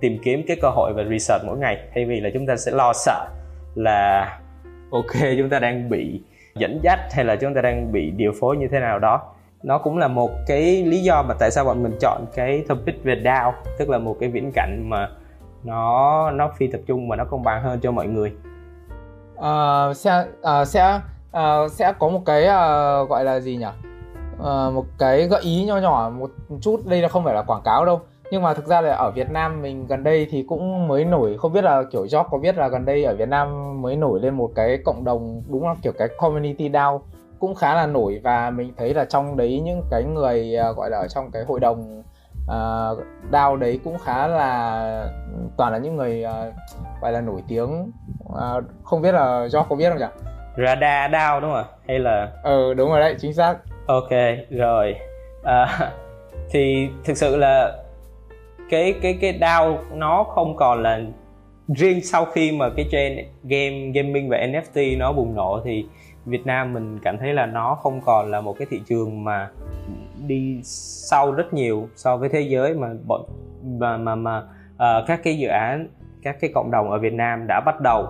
tìm 0.00 0.18
kiếm 0.24 0.42
cái 0.46 0.56
cơ 0.62 0.68
hội 0.68 0.92
và 0.92 1.04
research 1.10 1.44
mỗi 1.46 1.58
ngày. 1.58 1.78
Thay 1.94 2.04
vì 2.04 2.20
là 2.20 2.30
chúng 2.34 2.46
ta 2.46 2.56
sẽ 2.56 2.72
lo 2.72 2.92
sợ 2.92 3.28
là 3.74 4.38
ok 4.90 5.22
chúng 5.38 5.48
ta 5.48 5.58
đang 5.58 5.88
bị 5.88 6.20
dẫn 6.54 6.80
dắt 6.82 7.00
hay 7.12 7.24
là 7.24 7.36
chúng 7.36 7.54
ta 7.54 7.60
đang 7.60 7.92
bị 7.92 8.10
điều 8.10 8.32
phối 8.40 8.56
như 8.56 8.68
thế 8.68 8.80
nào 8.80 8.98
đó. 8.98 9.20
Nó 9.62 9.78
cũng 9.78 9.98
là 9.98 10.08
một 10.08 10.30
cái 10.46 10.84
lý 10.84 11.02
do 11.02 11.22
mà 11.22 11.34
tại 11.38 11.50
sao 11.50 11.64
bọn 11.64 11.82
mình 11.82 11.92
chọn 12.00 12.24
cái 12.34 12.64
topic 12.68 13.04
về 13.04 13.20
DAO 13.24 13.54
tức 13.78 13.88
là 13.88 13.98
một 13.98 14.16
cái 14.20 14.28
viễn 14.28 14.52
cảnh 14.54 14.88
mà 14.88 15.08
nó 15.64 16.30
nó 16.30 16.50
phi 16.56 16.66
tập 16.66 16.80
trung 16.86 17.08
và 17.08 17.16
nó 17.16 17.24
công 17.24 17.42
bằng 17.42 17.62
hơn 17.62 17.80
cho 17.82 17.90
mọi 17.90 18.06
người 18.06 18.32
uh, 19.42 19.96
sẽ 19.96 20.24
uh, 20.40 20.66
sẽ 20.66 21.00
uh, 21.36 21.70
sẽ 21.70 21.92
có 21.98 22.08
một 22.08 22.20
cái 22.26 22.42
uh, 22.42 23.08
gọi 23.08 23.24
là 23.24 23.40
gì 23.40 23.56
nhỉ? 23.56 23.66
Uh, 24.38 24.74
một 24.74 24.84
cái 24.98 25.26
gợi 25.26 25.42
ý 25.42 25.64
nho 25.64 25.78
nhỏ 25.78 26.10
một 26.18 26.30
chút. 26.60 26.80
Đây 26.86 27.02
là 27.02 27.08
không 27.08 27.24
phải 27.24 27.34
là 27.34 27.42
quảng 27.42 27.62
cáo 27.64 27.84
đâu. 27.84 28.00
Nhưng 28.30 28.42
mà 28.42 28.54
thực 28.54 28.66
ra 28.66 28.80
là 28.80 28.94
ở 28.94 29.10
Việt 29.10 29.30
Nam 29.30 29.62
mình 29.62 29.86
gần 29.86 30.04
đây 30.04 30.26
thì 30.30 30.44
cũng 30.48 30.88
mới 30.88 31.04
nổi. 31.04 31.36
Không 31.38 31.52
biết 31.52 31.64
là 31.64 31.82
kiểu 31.90 32.04
Job 32.04 32.24
có 32.30 32.38
biết 32.38 32.56
là 32.56 32.68
gần 32.68 32.84
đây 32.84 33.04
ở 33.04 33.14
Việt 33.14 33.28
Nam 33.28 33.82
mới 33.82 33.96
nổi 33.96 34.20
lên 34.20 34.34
một 34.34 34.50
cái 34.54 34.78
cộng 34.84 35.04
đồng 35.04 35.42
đúng 35.48 35.68
là 35.68 35.74
kiểu 35.82 35.92
cái 35.98 36.08
community 36.18 36.70
DAO 36.72 37.02
cũng 37.38 37.54
khá 37.54 37.74
là 37.74 37.86
nổi. 37.86 38.20
Và 38.24 38.50
mình 38.50 38.72
thấy 38.76 38.94
là 38.94 39.04
trong 39.04 39.36
đấy 39.36 39.60
những 39.64 39.82
cái 39.90 40.04
người 40.04 40.56
uh, 40.70 40.76
gọi 40.76 40.90
là 40.90 40.98
ở 40.98 41.08
trong 41.08 41.30
cái 41.30 41.44
hội 41.44 41.60
đồng 41.60 42.02
uh, 42.52 42.98
DAO 43.32 43.56
đấy 43.56 43.80
cũng 43.84 43.98
khá 43.98 44.26
là 44.26 45.06
toàn 45.56 45.72
là 45.72 45.78
những 45.78 45.96
người 45.96 46.24
uh, 46.24 46.54
gọi 47.02 47.12
là 47.12 47.20
nổi 47.20 47.42
tiếng. 47.48 47.92
Uh, 48.32 48.64
không 48.82 49.02
biết 49.02 49.12
là 49.12 49.48
do 49.48 49.62
có 49.62 49.76
biết 49.76 49.90
không 49.90 49.98
nhỉ? 49.98 50.30
Radar 50.56 51.12
DAO 51.12 51.40
đúng 51.40 51.52
không 51.52 51.66
hay 51.88 51.98
là 51.98 52.28
ừ 52.42 52.74
đúng 52.74 52.90
rồi 52.90 53.00
đấy 53.00 53.14
chính 53.20 53.34
xác. 53.34 53.56
Ok 53.86 54.10
rồi. 54.50 54.94
À, 55.44 55.90
thì 56.50 56.88
thực 57.04 57.16
sự 57.16 57.36
là 57.36 57.72
cái 58.70 58.94
cái 59.02 59.18
cái 59.20 59.38
DAO 59.40 59.78
nó 59.94 60.24
không 60.24 60.56
còn 60.56 60.82
là 60.82 61.00
riêng 61.68 62.04
sau 62.04 62.24
khi 62.24 62.52
mà 62.52 62.70
cái 62.76 62.86
trend 62.90 63.18
game 63.42 63.90
gaming 63.94 64.28
và 64.28 64.36
NFT 64.36 64.98
nó 64.98 65.12
bùng 65.12 65.34
nổ 65.34 65.60
thì 65.64 65.86
Việt 66.26 66.46
Nam 66.46 66.72
mình 66.72 66.98
cảm 67.02 67.18
thấy 67.18 67.34
là 67.34 67.46
nó 67.46 67.74
không 67.74 68.00
còn 68.00 68.30
là 68.30 68.40
một 68.40 68.58
cái 68.58 68.66
thị 68.70 68.80
trường 68.88 69.24
mà 69.24 69.48
đi 70.26 70.60
sau 70.64 71.32
rất 71.32 71.54
nhiều 71.54 71.88
so 71.96 72.16
với 72.16 72.28
thế 72.28 72.40
giới 72.40 72.74
mà 72.74 72.88
bọn 73.06 73.22
mà 73.64 73.96
mà 73.96 74.14
mà 74.14 74.38
uh, 74.74 75.06
các 75.06 75.20
cái 75.24 75.38
dự 75.38 75.48
án 75.48 75.88
các 76.22 76.36
cái 76.40 76.50
cộng 76.54 76.70
đồng 76.70 76.90
ở 76.90 76.98
Việt 76.98 77.12
Nam 77.12 77.46
đã 77.46 77.60
bắt 77.60 77.80
đầu 77.80 78.08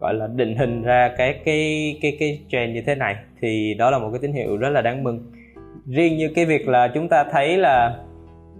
gọi 0.00 0.14
là 0.14 0.26
định 0.26 0.56
hình 0.56 0.82
ra 0.82 1.14
cái 1.16 1.40
cái 1.44 1.98
cái 2.02 2.16
cái 2.20 2.40
trend 2.48 2.74
như 2.74 2.82
thế 2.86 2.94
này. 2.94 3.16
Thì 3.40 3.74
đó 3.74 3.90
là 3.90 3.98
một 3.98 4.08
cái 4.10 4.18
tín 4.22 4.32
hiệu 4.32 4.56
rất 4.56 4.68
là 4.68 4.82
đáng 4.82 5.04
mừng. 5.04 5.32
Riêng 5.86 6.16
như 6.16 6.28
cái 6.34 6.44
việc 6.44 6.68
là 6.68 6.88
chúng 6.94 7.08
ta 7.08 7.24
thấy 7.32 7.56
là 7.56 7.98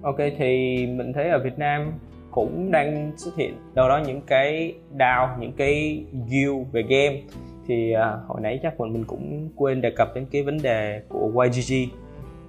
ok 0.03 0.19
thì 0.39 0.87
mình 0.87 1.13
thấy 1.13 1.29
ở 1.29 1.39
Việt 1.45 1.59
Nam 1.59 1.93
cũng 2.31 2.71
đang 2.71 3.13
xuất 3.17 3.37
hiện 3.37 3.55
đâu 3.75 3.89
đó 3.89 4.01
những 4.07 4.21
cái 4.27 4.75
DAO 4.99 5.37
những 5.41 5.53
cái 5.53 6.05
guild 6.31 6.67
về 6.73 6.83
game. 6.83 7.21
Thì 7.69 7.95
uh, 7.95 8.29
hồi 8.29 8.41
nãy 8.41 8.61
chắc 8.63 8.79
bọn 8.79 8.93
mình 8.93 9.05
cũng 9.05 9.49
quên 9.57 9.81
đề 9.81 9.91
cập 9.91 10.15
đến 10.15 10.27
cái 10.33 10.43
vấn 10.43 10.63
đề 10.63 11.03
của 11.09 11.45
YGG 11.45 11.75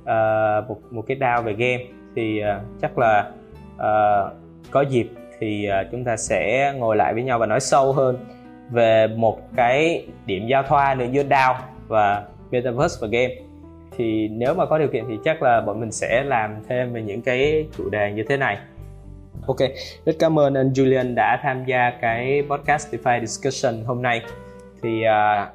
uh, 0.09 0.69
một 0.69 0.79
một 0.91 1.03
cái 1.07 1.17
DAO 1.19 1.41
về 1.41 1.53
game 1.53 1.83
thì 2.15 2.41
uh, 2.41 2.81
chắc 2.81 2.97
là 2.97 3.31
uh, 3.75 4.33
có 4.71 4.81
dịp 4.81 5.09
thì 5.39 5.67
uh, 5.69 5.87
chúng 5.91 6.03
ta 6.03 6.17
sẽ 6.17 6.73
ngồi 6.77 6.95
lại 6.95 7.13
với 7.13 7.23
nhau 7.23 7.39
và 7.39 7.45
nói 7.45 7.59
sâu 7.59 7.93
hơn 7.93 8.17
về 8.71 9.07
một 9.07 9.39
cái 9.55 10.07
điểm 10.25 10.47
giao 10.47 10.63
thoa 10.63 10.95
nữa 10.95 11.05
giữa 11.11 11.23
DAO 11.29 11.55
và 11.87 12.23
Metaverse 12.51 12.97
và 13.01 13.07
game. 13.07 13.35
Thì 13.97 14.27
nếu 14.27 14.53
mà 14.53 14.65
có 14.65 14.77
điều 14.77 14.87
kiện 14.87 15.03
thì 15.09 15.17
chắc 15.23 15.43
là 15.43 15.61
bọn 15.61 15.79
mình 15.79 15.91
sẽ 15.91 16.23
làm 16.23 16.55
thêm 16.69 16.93
về 16.93 17.01
những 17.01 17.21
cái 17.21 17.67
chủ 17.77 17.89
đề 17.89 18.11
như 18.11 18.23
thế 18.29 18.37
này. 18.37 18.57
Ok, 19.47 19.57
rất 20.05 20.15
cảm 20.19 20.39
ơn 20.39 20.53
anh 20.53 20.71
Julian 20.71 21.15
đã 21.15 21.39
tham 21.43 21.65
gia 21.65 21.91
cái 22.01 22.43
podcast 22.49 22.95
DeFi 22.95 23.25
Discussion 23.25 23.83
hôm 23.85 24.01
nay. 24.01 24.21
Thì 24.81 25.03
uh, 25.03 25.47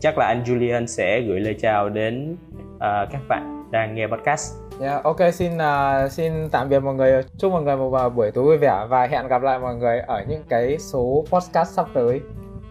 chắc 0.00 0.18
là 0.18 0.26
anh 0.26 0.42
Julian 0.42 0.86
sẽ 0.86 1.20
gửi 1.20 1.40
lời 1.40 1.56
chào 1.60 1.88
đến 1.88 2.36
uh, 2.74 2.80
các 2.80 3.20
bạn 3.28 3.57
đang 3.70 3.94
nghe 3.94 4.06
podcast. 4.06 4.54
Yeah, 4.80 4.92
dạ, 4.92 5.00
ok 5.04 5.34
xin 5.34 5.52
uh, 5.56 6.12
xin 6.12 6.32
tạm 6.52 6.68
biệt 6.68 6.80
mọi 6.80 6.94
người. 6.94 7.22
Chúc 7.38 7.52
mọi 7.52 7.62
người 7.62 7.76
một 7.76 8.08
buổi 8.16 8.30
tối 8.30 8.44
vui 8.44 8.56
vẻ 8.56 8.86
và 8.88 9.06
hẹn 9.06 9.28
gặp 9.28 9.42
lại 9.42 9.58
mọi 9.58 9.76
người 9.76 10.00
ở 10.00 10.24
những 10.28 10.42
cái 10.48 10.78
số 10.78 11.24
podcast 11.30 11.74
sắp 11.74 11.86
tới 11.94 12.20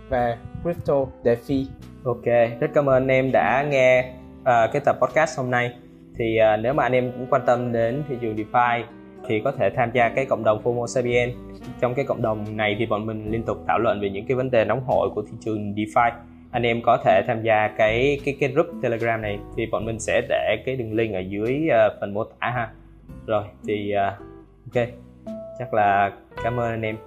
về 0.09 0.37
crypto 0.63 1.05
DeFi 1.23 1.65
ok 2.03 2.25
rất 2.59 2.67
cảm 2.73 2.89
ơn 2.89 2.95
anh 2.95 3.07
em 3.07 3.31
đã 3.31 3.65
nghe 3.69 4.13
uh, 4.41 4.45
cái 4.45 4.81
tập 4.85 4.97
podcast 5.01 5.37
hôm 5.37 5.51
nay. 5.51 5.71
Thì 6.19 6.37
uh, 6.53 6.59
nếu 6.59 6.73
mà 6.73 6.83
anh 6.83 6.91
em 6.91 7.11
cũng 7.11 7.27
quan 7.29 7.41
tâm 7.45 7.71
đến 7.71 8.03
thị 8.09 8.15
trường 8.21 8.35
DeFi 8.35 8.83
thì 9.27 9.41
có 9.43 9.51
thể 9.51 9.69
tham 9.75 9.91
gia 9.93 10.09
cái 10.09 10.25
cộng 10.25 10.43
đồng 10.43 10.61
FOMO 10.63 10.87
Sapien 10.87 11.31
trong 11.81 11.95
cái 11.95 12.05
cộng 12.05 12.21
đồng 12.21 12.57
này 12.57 12.75
thì 12.79 12.85
bọn 12.85 13.05
mình 13.05 13.31
liên 13.31 13.43
tục 13.43 13.57
thảo 13.67 13.79
luận 13.79 14.01
về 14.01 14.09
những 14.09 14.25
cái 14.27 14.35
vấn 14.35 14.51
đề 14.51 14.65
nóng 14.65 14.83
hổi 14.83 15.09
của 15.15 15.21
thị 15.21 15.37
trường 15.45 15.73
DeFi 15.73 16.11
anh 16.57 16.63
em 16.63 16.81
có 16.81 16.97
thể 16.97 17.23
tham 17.27 17.43
gia 17.43 17.67
cái 17.67 18.19
cái 18.25 18.37
cái 18.39 18.49
group 18.49 18.67
Telegram 18.81 19.21
này 19.21 19.39
thì 19.57 19.65
bọn 19.65 19.85
mình 19.85 19.99
sẽ 19.99 20.21
để 20.29 20.63
cái 20.65 20.75
đường 20.75 20.93
link 20.93 21.13
ở 21.13 21.19
dưới 21.19 21.67
uh, 21.67 21.93
phần 21.99 22.13
mô 22.13 22.23
tả 22.23 22.49
ha. 22.49 22.69
Rồi 23.25 23.43
thì 23.67 23.93
uh, 23.95 24.13
ok. 24.75 24.87
Chắc 25.59 25.73
là 25.73 26.11
cảm 26.43 26.59
ơn 26.59 26.71
anh 26.71 26.81
em. 26.81 26.97